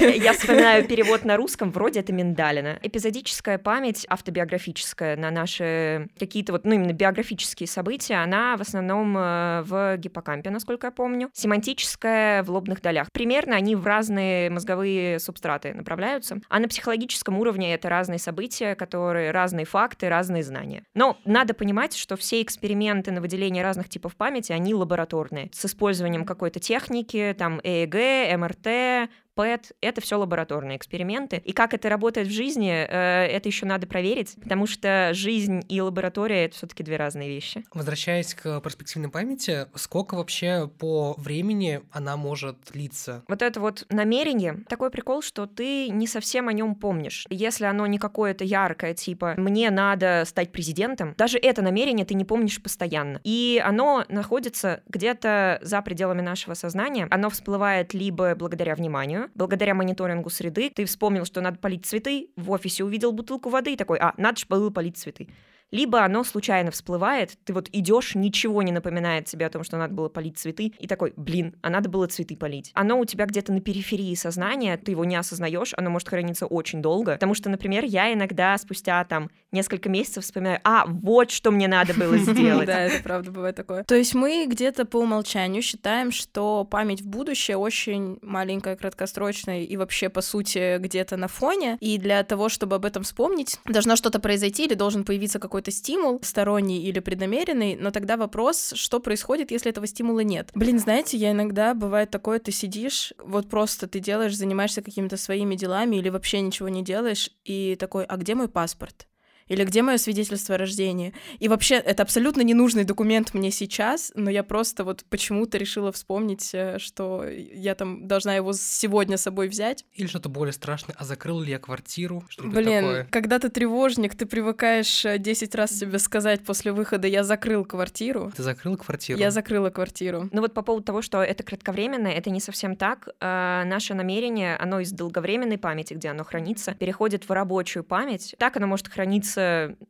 я, 0.00 0.08
я 0.08 0.32
вспоминаю 0.32 0.86
перевод 0.86 1.24
на 1.24 1.36
русском, 1.36 1.70
вроде 1.70 2.00
это 2.00 2.12
миндалина. 2.12 2.78
Эпизодическая 2.82 3.58
память, 3.58 4.06
автобиографическая 4.08 5.16
на 5.16 5.30
наши 5.30 6.08
какие-то 6.18 6.52
вот, 6.52 6.64
ну, 6.64 6.74
именно 6.74 6.92
биографические 6.92 7.66
события, 7.66 8.16
она 8.16 8.56
в 8.56 8.62
основном 8.62 9.16
э, 9.16 9.62
в 9.62 9.96
гиппокампе, 9.98 10.37
насколько 10.46 10.88
я 10.88 10.90
помню. 10.90 11.30
Семантическая 11.32 12.42
в 12.42 12.50
лобных 12.50 12.80
долях. 12.80 13.10
Примерно 13.12 13.56
они 13.56 13.76
в 13.76 13.86
разные 13.86 14.50
мозговые 14.50 15.18
субстраты 15.18 15.74
направляются. 15.74 16.40
А 16.48 16.58
на 16.58 16.68
психологическом 16.68 17.38
уровне 17.38 17.74
это 17.74 17.88
разные 17.88 18.18
события, 18.18 18.74
которые 18.74 19.30
разные 19.30 19.66
факты, 19.66 20.08
разные 20.08 20.42
знания. 20.42 20.84
Но 20.94 21.18
надо 21.24 21.54
понимать, 21.54 21.94
что 21.94 22.16
все 22.16 22.42
эксперименты 22.42 23.10
на 23.10 23.20
выделение 23.20 23.62
разных 23.62 23.88
типов 23.88 24.16
памяти, 24.16 24.52
они 24.52 24.74
лабораторные, 24.74 25.50
с 25.52 25.64
использованием 25.64 26.24
какой-то 26.24 26.60
техники, 26.60 27.34
там 27.38 27.60
ЭЭГ, 27.62 28.38
МРТ, 28.38 29.10
ПЭТ, 29.38 29.70
это 29.80 30.00
все 30.00 30.16
лабораторные 30.18 30.76
эксперименты. 30.76 31.40
И 31.44 31.52
как 31.52 31.72
это 31.72 31.88
работает 31.88 32.26
в 32.26 32.32
жизни, 32.32 32.72
э, 32.72 33.26
это 33.26 33.48
еще 33.48 33.66
надо 33.66 33.86
проверить, 33.86 34.34
потому 34.42 34.66
что 34.66 35.10
жизнь 35.14 35.62
и 35.68 35.80
лаборатория 35.80 36.46
это 36.46 36.56
все-таки 36.56 36.82
две 36.82 36.96
разные 36.96 37.28
вещи. 37.28 37.64
Возвращаясь 37.72 38.34
к 38.34 38.60
перспективной 38.60 39.10
памяти, 39.10 39.66
сколько 39.76 40.16
вообще 40.16 40.68
по 40.80 41.14
времени 41.18 41.82
она 41.92 42.16
может 42.16 42.56
длиться? 42.72 43.22
Вот 43.28 43.42
это 43.42 43.60
вот 43.60 43.86
намерение, 43.90 44.64
такой 44.68 44.90
прикол, 44.90 45.22
что 45.22 45.46
ты 45.46 45.88
не 45.88 46.08
совсем 46.08 46.48
о 46.48 46.52
нем 46.52 46.74
помнишь. 46.74 47.24
Если 47.30 47.64
оно 47.64 47.86
не 47.86 47.98
какое-то 47.98 48.42
яркое, 48.42 48.94
типа 48.94 49.34
«мне 49.36 49.70
надо 49.70 50.24
стать 50.26 50.50
президентом», 50.50 51.14
даже 51.16 51.38
это 51.38 51.62
намерение 51.62 52.04
ты 52.04 52.14
не 52.14 52.24
помнишь 52.24 52.60
постоянно. 52.60 53.20
И 53.22 53.62
оно 53.64 54.04
находится 54.08 54.82
где-то 54.88 55.60
за 55.62 55.80
пределами 55.82 56.22
нашего 56.22 56.54
сознания. 56.54 57.06
Оно 57.12 57.30
всплывает 57.30 57.94
либо 57.94 58.34
благодаря 58.34 58.74
вниманию, 58.74 59.27
благодаря 59.34 59.74
мониторингу 59.74 60.30
среды. 60.30 60.70
Ты 60.70 60.84
вспомнил, 60.84 61.24
что 61.24 61.40
надо 61.40 61.58
полить 61.58 61.86
цветы, 61.86 62.30
в 62.36 62.50
офисе 62.50 62.84
увидел 62.84 63.12
бутылку 63.12 63.48
воды 63.48 63.72
и 63.72 63.76
такой 63.76 63.98
«а, 63.98 64.14
надо 64.16 64.38
же 64.38 64.46
было 64.48 64.70
полить 64.70 64.96
цветы». 64.96 65.28
Либо 65.70 66.04
оно 66.04 66.24
случайно 66.24 66.70
всплывает, 66.70 67.36
ты 67.44 67.52
вот 67.52 67.68
идешь, 67.72 68.14
ничего 68.14 68.62
не 68.62 68.72
напоминает 68.72 69.26
тебе 69.26 69.46
о 69.46 69.50
том, 69.50 69.64
что 69.64 69.76
надо 69.76 69.94
было 69.94 70.08
полить 70.08 70.38
цветы, 70.38 70.72
и 70.78 70.86
такой, 70.86 71.12
блин, 71.16 71.54
а 71.62 71.70
надо 71.70 71.88
было 71.88 72.06
цветы 72.06 72.36
полить. 72.36 72.70
Оно 72.74 72.98
у 72.98 73.04
тебя 73.04 73.26
где-то 73.26 73.52
на 73.52 73.60
периферии 73.60 74.14
сознания, 74.14 74.76
ты 74.76 74.92
его 74.92 75.04
не 75.04 75.16
осознаешь, 75.16 75.74
оно 75.76 75.90
может 75.90 76.08
храниться 76.08 76.46
очень 76.46 76.82
долго, 76.82 77.12
потому 77.12 77.34
что, 77.34 77.50
например, 77.50 77.84
я 77.84 78.12
иногда 78.12 78.56
спустя 78.58 79.04
там 79.04 79.30
несколько 79.52 79.88
месяцев 79.88 80.24
вспоминаю, 80.24 80.60
а, 80.64 80.84
вот 80.86 81.30
что 81.30 81.50
мне 81.50 81.68
надо 81.68 81.94
было 81.94 82.16
сделать. 82.18 82.66
Да, 82.66 82.80
это 82.80 83.02
правда 83.02 83.30
бывает 83.30 83.56
такое. 83.56 83.84
То 83.84 83.94
есть 83.94 84.14
мы 84.14 84.46
где-то 84.46 84.84
по 84.84 84.98
умолчанию 84.98 85.62
считаем, 85.62 86.12
что 86.12 86.64
память 86.64 87.02
в 87.02 87.06
будущее 87.06 87.56
очень 87.56 88.18
маленькая, 88.22 88.76
краткосрочная 88.76 89.62
и 89.62 89.76
вообще, 89.76 90.08
по 90.08 90.20
сути, 90.20 90.78
где-то 90.78 91.16
на 91.16 91.28
фоне, 91.28 91.76
и 91.80 91.98
для 91.98 92.22
того, 92.24 92.48
чтобы 92.48 92.76
об 92.76 92.84
этом 92.84 93.02
вспомнить, 93.02 93.58
должно 93.64 93.96
что-то 93.96 94.20
произойти 94.20 94.64
или 94.66 94.74
должен 94.74 95.04
появиться 95.04 95.38
какой-то 95.38 95.57
стимул, 95.70 96.20
сторонний 96.22 96.82
или 96.82 97.00
преднамеренный, 97.00 97.76
но 97.76 97.90
тогда 97.90 98.16
вопрос, 98.16 98.72
что 98.76 99.00
происходит, 99.00 99.50
если 99.50 99.70
этого 99.70 99.86
стимула 99.86 100.20
нет. 100.20 100.50
Блин, 100.54 100.78
знаете, 100.78 101.16
я 101.16 101.32
иногда, 101.32 101.74
бывает 101.74 102.10
такое, 102.10 102.38
ты 102.38 102.52
сидишь, 102.52 103.12
вот 103.18 103.48
просто 103.48 103.88
ты 103.88 103.98
делаешь, 103.98 104.36
занимаешься 104.36 104.82
какими-то 104.82 105.16
своими 105.16 105.56
делами 105.56 105.96
или 105.96 106.08
вообще 106.08 106.40
ничего 106.40 106.68
не 106.68 106.82
делаешь, 106.84 107.30
и 107.44 107.76
такой, 107.76 108.04
а 108.04 108.16
где 108.16 108.34
мой 108.34 108.48
паспорт? 108.48 109.07
Или 109.48 109.64
где 109.64 109.82
мое 109.82 109.98
свидетельство 109.98 110.54
о 110.54 110.58
рождении. 110.58 111.14
И 111.38 111.48
вообще, 111.48 111.76
это 111.76 112.02
абсолютно 112.02 112.42
ненужный 112.42 112.84
документ 112.84 113.34
мне 113.34 113.50
сейчас, 113.50 114.12
но 114.14 114.30
я 114.30 114.42
просто 114.42 114.84
вот 114.84 115.04
почему-то 115.08 115.58
решила 115.58 115.92
вспомнить, 115.92 116.50
э, 116.52 116.78
что 116.78 117.24
я 117.26 117.74
там 117.74 118.06
должна 118.06 118.34
его 118.34 118.52
сегодня 118.52 119.16
с 119.16 119.22
собой 119.22 119.48
взять. 119.48 119.84
Или 119.94 120.06
что-то 120.06 120.28
более 120.28 120.52
страшное, 120.52 120.94
а 120.98 121.04
закрыл 121.04 121.40
ли 121.40 121.50
я 121.50 121.58
квартиру? 121.58 122.24
Блин, 122.38 122.82
такое. 122.82 123.08
когда 123.10 123.38
ты 123.38 123.48
тревожник, 123.48 124.14
ты 124.14 124.26
привыкаешь 124.26 125.04
10 125.04 125.54
э, 125.54 125.58
раз 125.58 125.78
себе 125.78 125.98
сказать 125.98 126.44
после 126.44 126.72
выхода 126.72 127.06
«я 127.06 127.24
закрыл 127.24 127.64
квартиру». 127.64 128.32
Ты 128.36 128.42
закрыл 128.42 128.76
квартиру? 128.76 129.18
Я 129.18 129.30
закрыла 129.30 129.70
квартиру. 129.70 130.28
Ну 130.32 130.40
вот 130.40 130.54
по 130.54 130.62
поводу 130.62 130.84
того, 130.84 131.02
что 131.02 131.22
это 131.22 131.42
кратковременно, 131.42 132.08
это 132.08 132.30
не 132.30 132.40
совсем 132.40 132.76
так. 132.76 133.08
Э, 133.20 133.62
наше 133.64 133.94
намерение, 133.94 134.56
оно 134.56 134.80
из 134.80 134.92
долговременной 134.92 135.58
памяти, 135.58 135.94
где 135.94 136.08
оно 136.08 136.24
хранится, 136.24 136.74
переходит 136.74 137.28
в 137.28 137.32
рабочую 137.32 137.84
память. 137.84 138.34
Так 138.38 138.56
оно 138.56 138.66
может 138.66 138.88
храниться 138.88 139.37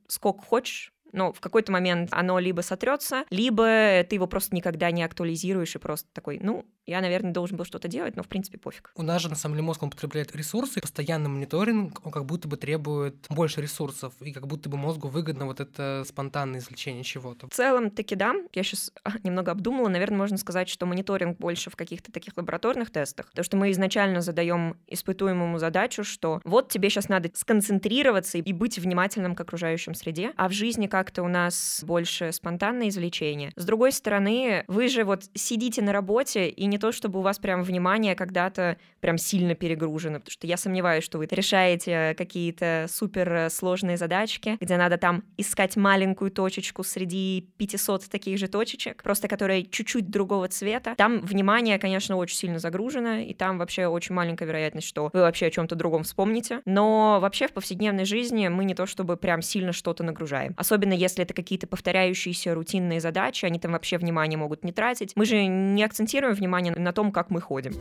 сколько 0.08 0.42
хочешь, 0.42 0.92
но 1.12 1.32
в 1.32 1.40
какой-то 1.40 1.72
момент 1.72 2.10
оно 2.12 2.38
либо 2.38 2.60
сотрется, 2.60 3.24
либо 3.30 4.04
ты 4.08 4.14
его 4.14 4.26
просто 4.26 4.54
никогда 4.54 4.90
не 4.90 5.02
актуализируешь 5.02 5.74
и 5.74 5.78
просто 5.78 6.08
такой, 6.12 6.38
ну, 6.42 6.64
я, 6.86 7.00
наверное, 7.02 7.32
должен 7.32 7.56
был 7.56 7.64
что-то 7.64 7.86
делать, 7.86 8.16
но 8.16 8.22
в 8.22 8.28
принципе 8.28 8.58
пофиг. 8.58 8.92
У 8.94 9.02
нас 9.02 9.20
же 9.20 9.28
на 9.28 9.36
самом 9.36 9.56
деле 9.56 9.66
мозг 9.66 9.82
он 9.82 9.90
потребляет 9.90 10.34
ресурсы, 10.34 10.80
постоянный 10.80 11.28
мониторинг, 11.28 12.00
он 12.04 12.10
как 12.10 12.24
будто 12.24 12.48
бы 12.48 12.56
требует 12.56 13.26
больше 13.28 13.60
ресурсов, 13.60 14.14
и 14.20 14.32
как 14.32 14.46
будто 14.46 14.68
бы 14.70 14.78
мозгу 14.78 15.08
выгодно 15.08 15.44
вот 15.44 15.60
это 15.60 16.04
спонтанное 16.06 16.60
извлечение 16.60 17.04
чего-то. 17.04 17.48
В 17.48 17.52
целом 17.52 17.90
таки 17.90 18.14
да, 18.14 18.34
я 18.54 18.62
сейчас 18.62 18.92
немного 19.22 19.52
обдумала, 19.52 19.88
наверное, 19.88 20.18
можно 20.18 20.38
сказать, 20.38 20.68
что 20.68 20.86
мониторинг 20.86 21.38
больше 21.38 21.70
в 21.70 21.76
каких-то 21.76 22.10
таких 22.10 22.36
лабораторных 22.36 22.90
тестах, 22.90 23.28
потому 23.28 23.44
что 23.44 23.56
мы 23.56 23.70
изначально 23.70 24.22
задаем 24.22 24.76
испытуемому 24.86 25.58
задачу, 25.58 26.04
что 26.04 26.40
вот 26.44 26.70
тебе 26.70 26.88
сейчас 26.88 27.08
надо 27.08 27.30
сконцентрироваться 27.34 28.38
и 28.38 28.52
быть 28.52 28.78
внимательным 28.78 29.34
к 29.34 29.40
окружающей 29.40 29.78
среде, 29.94 30.32
а 30.36 30.48
в 30.48 30.52
жизни 30.52 30.86
как-то 30.98 31.22
у 31.22 31.28
нас 31.28 31.84
больше 31.86 32.32
спонтанное 32.32 32.88
извлечение. 32.88 33.52
С 33.54 33.64
другой 33.64 33.92
стороны, 33.92 34.64
вы 34.66 34.88
же 34.88 35.04
вот 35.04 35.26
сидите 35.32 35.80
на 35.80 35.92
работе 35.92 36.48
и 36.48 36.66
не 36.66 36.76
то, 36.76 36.90
чтобы 36.90 37.20
у 37.20 37.22
вас 37.22 37.38
прям 37.38 37.62
внимание 37.62 38.16
когда-то 38.16 38.78
прям 38.98 39.16
сильно 39.16 39.54
перегружено, 39.54 40.18
потому 40.18 40.32
что 40.32 40.48
я 40.48 40.56
сомневаюсь, 40.56 41.04
что 41.04 41.18
вы 41.18 41.28
решаете 41.30 42.16
какие-то 42.18 42.86
супер 42.88 43.48
сложные 43.48 43.96
задачки, 43.96 44.56
где 44.60 44.76
надо 44.76 44.98
там 44.98 45.22
искать 45.36 45.76
маленькую 45.76 46.32
точечку 46.32 46.82
среди 46.82 47.48
500 47.58 48.08
таких 48.10 48.36
же 48.38 48.48
точечек, 48.48 49.04
просто 49.04 49.28
которые 49.28 49.66
чуть-чуть 49.66 50.10
другого 50.10 50.48
цвета. 50.48 50.96
Там 50.96 51.20
внимание, 51.20 51.78
конечно, 51.78 52.16
очень 52.16 52.36
сильно 52.36 52.58
загружено, 52.58 53.18
и 53.18 53.34
там 53.34 53.58
вообще 53.58 53.86
очень 53.86 54.16
маленькая 54.16 54.46
вероятность, 54.46 54.88
что 54.88 55.10
вы 55.12 55.20
вообще 55.20 55.46
о 55.46 55.50
чем-то 55.52 55.76
другом 55.76 56.02
вспомните. 56.02 56.60
Но 56.64 57.20
вообще 57.20 57.46
в 57.46 57.52
повседневной 57.52 58.04
жизни 58.04 58.48
мы 58.48 58.64
не 58.64 58.74
то 58.74 58.86
чтобы 58.86 59.16
прям 59.16 59.42
сильно 59.42 59.72
что-то 59.72 60.02
нагружаем. 60.02 60.54
Особенно 60.56 60.87
если 60.92 61.24
это 61.24 61.34
какие-то 61.34 61.66
повторяющиеся 61.66 62.54
рутинные 62.54 63.00
задачи, 63.00 63.44
они 63.44 63.58
там 63.58 63.72
вообще 63.72 63.98
внимание 63.98 64.38
могут 64.38 64.64
не 64.64 64.72
тратить. 64.72 65.12
Мы 65.16 65.24
же 65.24 65.46
не 65.46 65.82
акцентируем 65.84 66.34
внимание 66.34 66.74
на 66.74 66.92
том, 66.92 67.12
как 67.12 67.30
мы 67.30 67.40
ходим. 67.40 67.74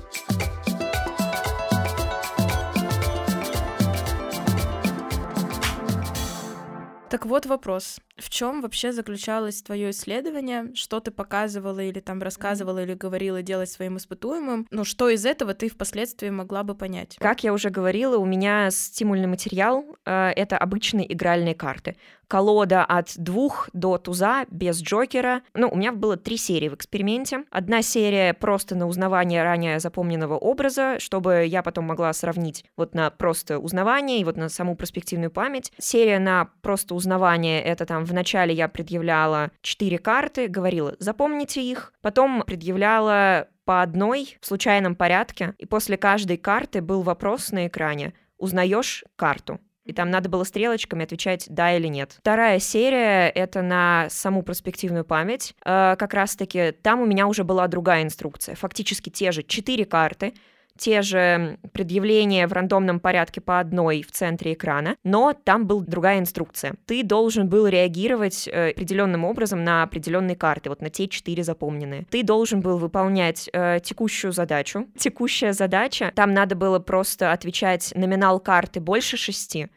Так 7.10 7.26
вот 7.26 7.46
вопрос. 7.46 8.00
В 8.18 8.30
чем 8.30 8.62
вообще 8.62 8.92
заключалось 8.92 9.62
твое 9.62 9.92
исследование? 9.92 10.72
Что 10.74 11.00
ты 11.00 11.12
показывала 11.12 11.80
или 11.80 12.00
там 12.00 12.22
рассказывала 12.22 12.84
или 12.84 12.94
говорила 12.94 13.42
делать 13.42 13.70
своим 13.70 13.98
испытуемым? 13.98 14.68
Ну, 14.72 14.84
что 14.84 15.10
из 15.10 15.26
этого 15.26 15.54
ты 15.54 15.70
впоследствии 15.70 16.30
могла 16.30 16.64
бы 16.64 16.76
понять? 16.76 17.18
Как 17.20 17.44
я 17.44 17.54
уже 17.54 17.70
говорила, 17.70 18.18
у 18.18 18.26
меня 18.26 18.72
стимульный 18.72 19.28
материал 19.28 19.86
э,— 20.06 20.30
это 20.36 20.58
обычные 20.58 21.12
игральные 21.14 21.56
карты 21.56 21.96
колода 22.28 22.84
от 22.84 23.14
двух 23.18 23.70
до 23.74 23.98
туза 23.98 24.46
без 24.52 24.82
Джокера. 24.82 25.42
Ну, 25.54 25.70
у 25.70 25.76
меня 25.76 25.92
было 25.92 26.18
три 26.18 26.38
серии 26.38 26.70
в 26.70 26.76
эксперименте. 26.76 27.44
Одна 27.52 27.82
серия 27.82 28.34
просто 28.34 28.76
на 28.76 28.88
узнавание 28.88 29.44
ранее 29.44 29.80
запомненного 29.80 30.38
образа, 30.38 31.00
чтобы 31.00 31.46
я 31.46 31.64
потом 31.64 31.86
могла 31.86 32.12
сравнить 32.14 32.66
вот 32.76 32.94
на 32.94 33.10
просто 33.10 33.60
узнавание 33.60 34.20
и 34.20 34.24
вот 34.24 34.38
на 34.38 34.50
саму 34.50 34.76
перспективную 34.76 35.32
память. 35.32 35.72
Серия 35.78 36.20
на 36.20 36.50
просто 36.62 36.96
узнавание— 36.96 37.62
это 37.64 37.86
там 37.86 38.04
вначале 38.08 38.54
я 38.54 38.68
предъявляла 38.68 39.52
четыре 39.62 40.00
карты, 40.00 40.48
говорила 40.48 40.96
«запомните 41.00 41.62
их», 41.62 41.94
потом 42.02 42.44
предъявляла 42.46 43.48
по 43.66 43.82
одной 43.82 44.38
в 44.42 44.46
случайном 44.46 44.96
порядке, 44.96 45.54
и 45.58 45.66
после 45.66 45.98
каждой 45.98 46.38
карты 46.38 46.82
был 46.82 47.02
вопрос 47.02 47.52
на 47.52 47.68
экране 47.68 48.14
«узнаешь 48.38 49.04
карту?» 49.16 49.60
и 49.88 49.94
там 49.94 50.12
надо 50.12 50.28
было 50.28 50.44
стрелочками 50.44 51.06
отвечать 51.06 51.46
«да» 51.48 51.76
или 51.76 51.88
«нет». 51.88 52.18
Вторая 52.20 52.60
серия— 52.60 53.30
это 53.36 53.62
на 53.62 54.08
саму 54.10 54.44
перспективную 54.44 55.06
память. 55.06 55.56
Э, 55.66 55.96
как 55.98 56.14
раз-таки 56.14 56.72
там 56.72 57.00
у 57.00 57.06
меня 57.06 57.26
уже 57.26 57.46
была 57.46 57.68
другая 57.68 58.04
инструкция. 58.04 58.56
Фактически 58.56 59.10
те 59.10 59.32
же 59.32 59.44
четыре 59.44 59.86
карты, 59.86 60.34
те 60.78 61.02
же 61.02 61.58
предъявления 61.74 62.48
в 62.48 62.54
рандомном 62.54 63.00
порядке 63.00 63.42
по 63.42 63.60
одной 63.60 64.04
в 64.04 64.12
центре 64.12 64.54
экрана, 64.54 64.96
но 65.04 65.34
там 65.34 65.68
была 65.68 65.84
другая 65.84 66.20
инструкция. 66.20 66.76
Ты 66.86 67.04
должен 67.04 67.50
был 67.50 67.68
реагировать 67.68 68.48
э, 68.48 68.72
определенным 68.72 69.26
образом 69.26 69.64
на 69.64 69.84
определенные 69.84 70.36
карты, 70.36 70.70
вот 70.70 70.82
на 70.82 70.90
те 70.90 71.08
четыре 71.08 71.44
запомненные. 71.44 72.06
Ты 72.10 72.24
должен 72.24 72.62
был 72.62 72.78
выполнять 72.78 73.50
э, 73.52 73.80
текущую 73.84 74.32
задачу. 74.32 74.88
Текущая 74.98 75.54
задача, 75.54 76.12
там 76.16 76.34
надо 76.34 76.56
было 76.56 76.80
просто 76.80 77.32
отвечать 77.32 77.94
номинал 77.96 78.40
карты 78.40 78.80
больше 78.80 79.18
шести, 79.18 79.68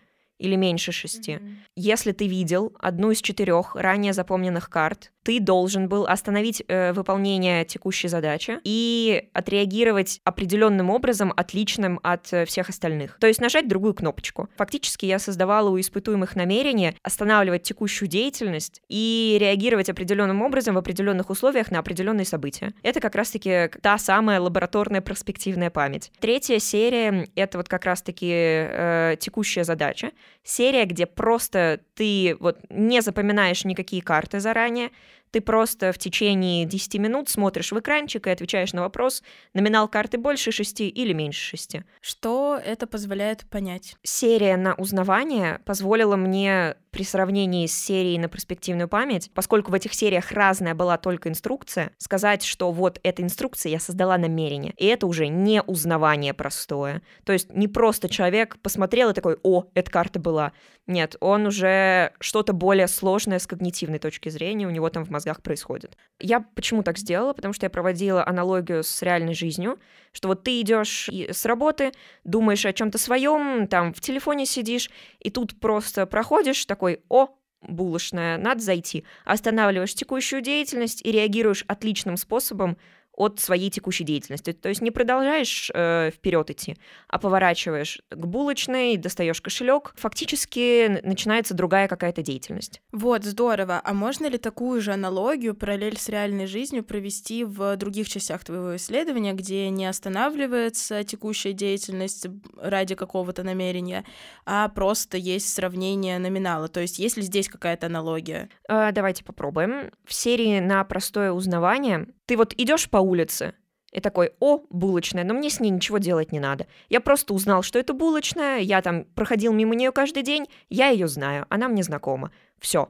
или 0.41 0.57
меньше 0.57 0.91
шести. 0.91 1.33
Mm-hmm. 1.33 1.55
Если 1.77 2.13
ты 2.13 2.27
видел 2.27 2.73
одну 2.81 3.11
из 3.11 3.21
четырех 3.21 3.77
ранее 3.77 4.13
запомненных 4.13 4.71
карт, 4.71 5.13
ты 5.23 5.41
должен 5.41 5.89
был 5.89 6.07
остановить 6.07 6.63
э, 6.67 6.93
выполнение 6.93 7.65
текущей 7.65 8.09
задачи 8.09 8.59
и 8.65 9.29
отреагировать 9.33 10.21
определенным 10.25 10.91
образом, 10.91 11.33
отличным 11.37 12.01
от 12.03 12.33
э, 12.33 12.45
всех 12.45 12.69
остальных. 12.69 13.19
То 13.21 13.27
есть 13.27 13.41
нажать 13.41 13.69
другую 13.69 13.95
кнопочку. 13.95 14.49
Фактически 14.57 15.07
я 15.07 15.19
создавала 15.19 15.71
у 15.71 15.79
испытуемых 15.79 16.37
намерение 16.37 16.95
останавливать 17.03 17.63
текущую 17.63 18.09
деятельность 18.09 18.83
и 18.89 19.37
реагировать 19.41 19.91
определенным 19.91 20.43
образом 20.43 20.75
в 20.75 20.79
определенных 20.79 21.31
условиях 21.31 21.71
на 21.71 21.79
определенные 21.79 22.25
события. 22.25 22.73
Это 22.83 23.01
как 23.01 23.15
раз-таки 23.15 23.69
та 23.83 23.99
самая 23.99 24.41
лабораторная 24.41 25.01
перспективная 25.01 25.71
память. 25.71 26.11
Третья 26.21 26.59
серия— 26.59 27.29
это 27.35 27.59
вот 27.59 27.69
как 27.69 27.85
раз-таки 27.85 28.31
э, 28.31 29.17
текущая 29.21 29.65
задача. 29.65 30.11
Серия, 30.43 30.85
где 30.87 31.07
просто 31.07 31.81
ты 31.95 32.37
вот 32.41 32.59
не 32.71 33.03
запоминаешь 33.03 33.65
никакие 33.65 34.03
карты 34.03 34.41
заранее, 34.41 34.91
ты 35.31 35.41
просто 35.41 35.93
в 35.93 35.99
течение 35.99 36.65
10 36.65 36.95
минут 36.97 37.29
смотришь 37.29 37.73
в 37.73 37.79
экранчик 37.79 38.27
и 38.27 38.31
отвечаешь 38.31 38.73
на 38.73 38.83
вопрос, 38.83 39.23
номинал 39.55 39.89
карты 39.89 40.19
больше 40.19 40.53
6 40.53 40.81
или 40.81 41.13
меньше 41.13 41.41
6. 41.51 41.77
Что 42.01 42.61
это 42.65 42.87
позволяет 42.87 43.49
понять? 43.49 43.97
Серия 44.03 44.57
на 44.57 44.75
узнавание 44.75 45.61
позволила 45.65 46.17
мне 46.17 46.77
при 46.91 47.05
сравнении 47.05 47.67
с 47.67 47.77
серией 47.77 48.19
на 48.19 48.29
перспективную 48.29 48.89
память, 48.89 49.31
поскольку 49.35 49.71
в 49.71 49.75
этих 49.75 49.95
сериях 49.95 50.33
разная 50.33 50.75
была 50.75 50.99
только 50.99 51.29
инструкция, 51.29 51.93
сказать, 51.99 52.43
что 52.43 52.73
вот 52.73 53.01
эта 53.03 53.23
инструкция 53.23 53.71
я 53.71 53.81
создала 53.81 54.19
намерение. 54.19 54.75
И 54.77 54.87
это 54.87 55.07
уже 55.07 55.29
не 55.29 55.63
узнавание 55.63 56.35
простое. 56.35 57.03
То 57.25 57.33
есть 57.33 57.53
не 57.53 57.69
просто 57.69 58.09
человек 58.09 58.59
посмотрел 58.61 59.11
и 59.11 59.15
такой, 59.15 59.39
о, 59.43 59.65
эта 59.75 59.91
карта 59.91 60.19
была. 60.19 60.53
Нет, 60.87 61.15
он 61.21 61.47
уже 61.47 62.13
что-то 62.19 62.53
более 62.53 62.89
сложное 62.89 63.39
с 63.39 63.47
когнитивной 63.47 64.01
точки 64.01 64.29
зрения 64.29 64.67
у 64.67 64.71
него 64.71 64.89
там 64.91 65.05
в 65.05 65.11
мозгах 65.11 65.41
происходит. 65.41 65.97
Я 66.19 66.41
почему 66.41 66.83
так 66.83 66.99
сделала? 66.99 67.33
Потому 67.33 67.55
что 67.55 67.67
я 67.67 67.71
проводила 67.71 68.27
аналогию 68.27 68.83
с 68.83 69.01
реальной 69.03 69.35
жизнью, 69.35 69.79
что 70.13 70.29
вот 70.29 70.43
ты 70.43 70.61
идешь 70.61 71.09
с 71.09 71.45
работы, 71.45 71.93
думаешь 72.25 72.67
о 72.67 72.73
чем-то 72.73 72.99
своем, 72.99 73.69
там 73.69 73.95
в 73.95 74.01
телефоне 74.01 74.47
сидишь, 74.47 74.91
и 75.21 75.31
тут 75.31 75.61
просто 75.61 76.07
проходишь 76.07 76.65
такой, 76.81 77.03
о, 77.11 77.29
булочная, 77.61 78.39
надо 78.39 78.63
зайти. 78.63 79.05
Останавливаешь 79.27 79.93
текущую 79.93 80.41
деятельность 80.41 81.05
и 81.05 81.13
реагируешь 81.13 81.63
отличным 81.69 82.17
способом 82.17 82.79
от 83.21 83.39
своей 83.39 83.69
текущей 83.69 84.05
деятельности. 84.05 84.55
То 84.55 84.71
есть 84.71 84.81
не 84.81 84.91
продолжаешь 84.91 85.71
э, 85.75 86.11
вперед 86.11 86.51
идти, 86.51 86.77
а 87.07 87.19
поворачиваешь 87.19 88.01
к 88.09 88.27
булочной, 88.27 88.97
достаешь 88.97 89.43
кошелек. 89.43 89.93
Фактически 89.97 91.03
начинается 91.05 91.53
другая 91.53 91.87
какая-то 91.87 92.23
деятельность. 92.23 92.81
Вот, 92.93 93.25
здорово. 93.25 93.83
А 93.85 93.93
можно 93.93 94.27
ли 94.27 94.39
такую 94.39 94.81
же 94.81 94.93
аналогию, 94.93 95.55
параллель 95.55 95.99
с 95.99 96.09
реальной 96.09 96.47
жизнью 96.47 96.83
провести 96.83 97.45
в 97.45 97.77
других 97.77 98.09
частях 98.09 98.43
твоего 98.43 98.77
исследования, 98.77 99.35
где 99.35 99.69
не 99.69 99.85
останавливается 99.85 101.05
текущая 101.05 101.53
деятельность 101.53 102.27
ради 102.57 102.95
какого-то 102.95 103.43
намерения, 103.43 104.07
а 104.47 104.69
просто 104.71 105.19
есть 105.19 105.53
сравнение 105.53 106.19
номинала? 106.19 106.69
То 106.69 106.81
есть 106.81 106.99
есть 106.99 107.19
ли 107.19 107.23
здесь 107.23 107.51
какая-то 107.51 107.87
аналогия? 107.89 108.49
Э, 108.67 108.93
давайте 108.93 109.25
попробуем. 109.25 109.91
В 110.07 110.15
серии 110.15 110.59
на 110.61 110.83
простое 110.85 111.33
узнавание 111.33 112.07
ты 112.31 112.37
вот 112.37 112.55
идешь 112.57 112.89
по 112.89 112.99
улице, 112.99 113.55
и 113.91 113.99
такой, 113.99 114.31
о, 114.39 114.61
булочная, 114.71 115.25
но 115.25 115.35
мне 115.35 115.51
с 115.51 115.59
ней 115.59 115.71
ничего 115.71 115.99
делать 115.99 116.31
не 116.31 116.39
надо. 116.39 116.69
Я 116.89 117.01
просто 117.01 117.35
узнал, 117.35 117.63
что 117.63 117.77
это 117.77 117.93
булочная, 117.93 118.61
я 118.61 118.83
там 118.83 119.03
проходил 119.17 119.53
мимо 119.53 119.75
нее 119.75 119.91
каждый 119.91 120.23
день, 120.23 120.47
я 120.69 120.91
ее 120.91 121.09
знаю, 121.09 121.47
она 121.49 121.67
мне 121.67 121.83
знакома. 121.83 122.31
Все 122.61 122.89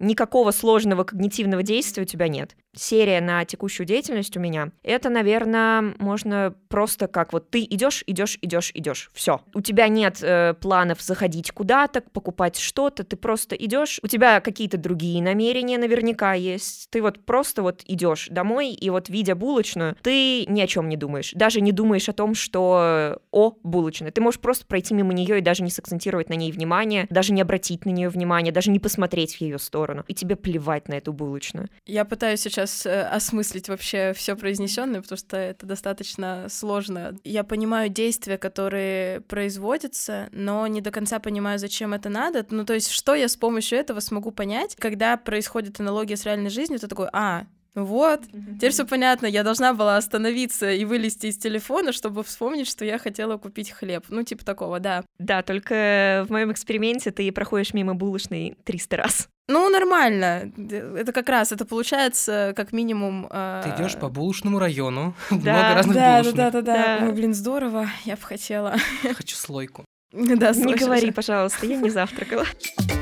никакого 0.00 0.50
сложного 0.50 1.04
когнитивного 1.04 1.62
действия 1.62 2.02
у 2.02 2.06
тебя 2.06 2.26
нет. 2.28 2.56
Серия 2.74 3.20
на 3.20 3.44
текущую 3.44 3.86
деятельность 3.86 4.36
у 4.36 4.40
меня, 4.40 4.70
это, 4.82 5.10
наверное, 5.10 5.94
можно 5.98 6.54
просто 6.68 7.06
как 7.08 7.32
вот 7.32 7.50
ты 7.50 7.66
идешь, 7.68 8.02
идешь, 8.06 8.38
идешь, 8.40 8.70
идешь, 8.74 9.10
все. 9.12 9.40
У 9.54 9.60
тебя 9.60 9.88
нет 9.88 10.18
э, 10.22 10.54
планов 10.54 11.02
заходить 11.02 11.50
куда-то, 11.50 12.00
покупать 12.00 12.56
что-то, 12.56 13.04
ты 13.04 13.16
просто 13.16 13.56
идешь. 13.56 14.00
У 14.02 14.06
тебя 14.06 14.40
какие-то 14.40 14.78
другие 14.78 15.22
намерения 15.22 15.78
наверняка 15.78 16.34
есть. 16.34 16.88
Ты 16.90 17.02
вот 17.02 17.24
просто 17.24 17.62
вот 17.62 17.82
идешь 17.86 18.28
домой 18.30 18.70
и 18.70 18.88
вот 18.88 19.08
видя 19.08 19.34
булочную, 19.34 19.96
ты 20.02 20.46
ни 20.46 20.60
о 20.60 20.66
чем 20.66 20.88
не 20.88 20.96
думаешь, 20.96 21.32
даже 21.34 21.60
не 21.60 21.72
думаешь 21.72 22.08
о 22.08 22.12
том, 22.12 22.34
что 22.34 23.20
о 23.32 23.54
булочная. 23.62 24.12
Ты 24.12 24.20
можешь 24.20 24.40
просто 24.40 24.64
пройти 24.66 24.94
мимо 24.94 25.12
нее 25.12 25.38
и 25.38 25.42
даже 25.42 25.62
не 25.62 25.70
сакцентировать 25.70 26.28
на 26.28 26.34
ней 26.34 26.52
внимание, 26.52 27.06
даже 27.10 27.32
не 27.32 27.42
обратить 27.42 27.84
на 27.84 27.90
нее 27.90 28.08
внимание, 28.08 28.52
даже 28.52 28.70
не 28.70 28.78
посмотреть 28.78 29.36
в 29.36 29.40
ее 29.40 29.58
сторону 29.58 29.89
сторону, 29.90 30.04
и 30.08 30.14
тебе 30.14 30.36
плевать 30.36 30.88
на 30.88 30.94
эту 30.94 31.12
булочную. 31.12 31.68
Я 31.86 32.04
пытаюсь 32.04 32.40
сейчас 32.40 32.86
э, 32.86 33.02
осмыслить 33.02 33.68
вообще 33.68 34.12
все 34.14 34.36
произнесенное, 34.36 35.02
потому 35.02 35.18
что 35.18 35.36
это 35.36 35.66
достаточно 35.66 36.46
сложно. 36.48 37.16
Я 37.24 37.44
понимаю 37.44 37.88
действия, 37.88 38.38
которые 38.38 39.20
производятся, 39.22 40.28
но 40.32 40.66
не 40.66 40.80
до 40.80 40.90
конца 40.90 41.18
понимаю, 41.18 41.58
зачем 41.58 41.92
это 41.92 42.08
надо. 42.08 42.46
Ну, 42.50 42.64
то 42.64 42.74
есть, 42.74 42.90
что 42.90 43.14
я 43.14 43.28
с 43.28 43.36
помощью 43.36 43.78
этого 43.78 44.00
смогу 44.00 44.30
понять, 44.30 44.76
когда 44.76 45.16
происходит 45.16 45.80
аналогия 45.80 46.16
с 46.16 46.24
реальной 46.24 46.50
жизнью, 46.50 46.78
ты 46.78 46.86
такой, 46.86 47.08
а, 47.12 47.46
вот, 47.74 48.22
теперь 48.56 48.72
все 48.72 48.84
понятно. 48.84 49.26
Я 49.26 49.44
должна 49.44 49.72
была 49.74 49.96
остановиться 49.96 50.70
и 50.70 50.84
вылезти 50.84 51.26
из 51.26 51.38
телефона, 51.38 51.92
чтобы 51.92 52.24
вспомнить, 52.24 52.68
что 52.68 52.84
я 52.84 52.98
хотела 52.98 53.36
купить 53.36 53.70
хлеб. 53.70 54.04
Ну, 54.08 54.22
типа 54.22 54.44
такого, 54.44 54.80
да. 54.80 55.04
Да, 55.18 55.42
только 55.42 56.24
в 56.26 56.30
моем 56.32 56.50
эксперименте 56.50 57.12
ты 57.12 57.30
проходишь 57.30 57.72
мимо 57.72 57.94
булочной 57.94 58.56
300 58.64 58.96
раз. 58.96 59.28
Ну, 59.50 59.68
нормально. 59.68 60.52
Это 60.96 61.12
как 61.12 61.28
раз, 61.28 61.50
это 61.50 61.64
получается 61.64 62.52
как 62.56 62.72
минимум... 62.72 63.26
Э... 63.30 63.62
Ты 63.64 63.82
идешь 63.82 63.96
по 63.96 64.08
булочному 64.08 64.60
району, 64.60 65.14
да. 65.30 65.36
много 65.36 65.74
разных 65.74 65.96
да, 65.96 66.12
булочных. 66.12 66.36
Да, 66.36 66.50
да, 66.50 66.62
да, 66.62 66.98
да. 66.98 67.06
Ой, 67.06 67.12
блин, 67.12 67.34
здорово, 67.34 67.88
я 68.04 68.14
бы 68.14 68.22
хотела. 68.22 68.76
Хочу 69.16 69.36
слойку. 69.36 69.84
Да, 70.12 70.52
Не 70.52 70.74
говори, 70.74 71.12
пожалуйста, 71.12 71.66
я 71.66 71.76
не 71.76 71.90
завтракала. 71.90 72.44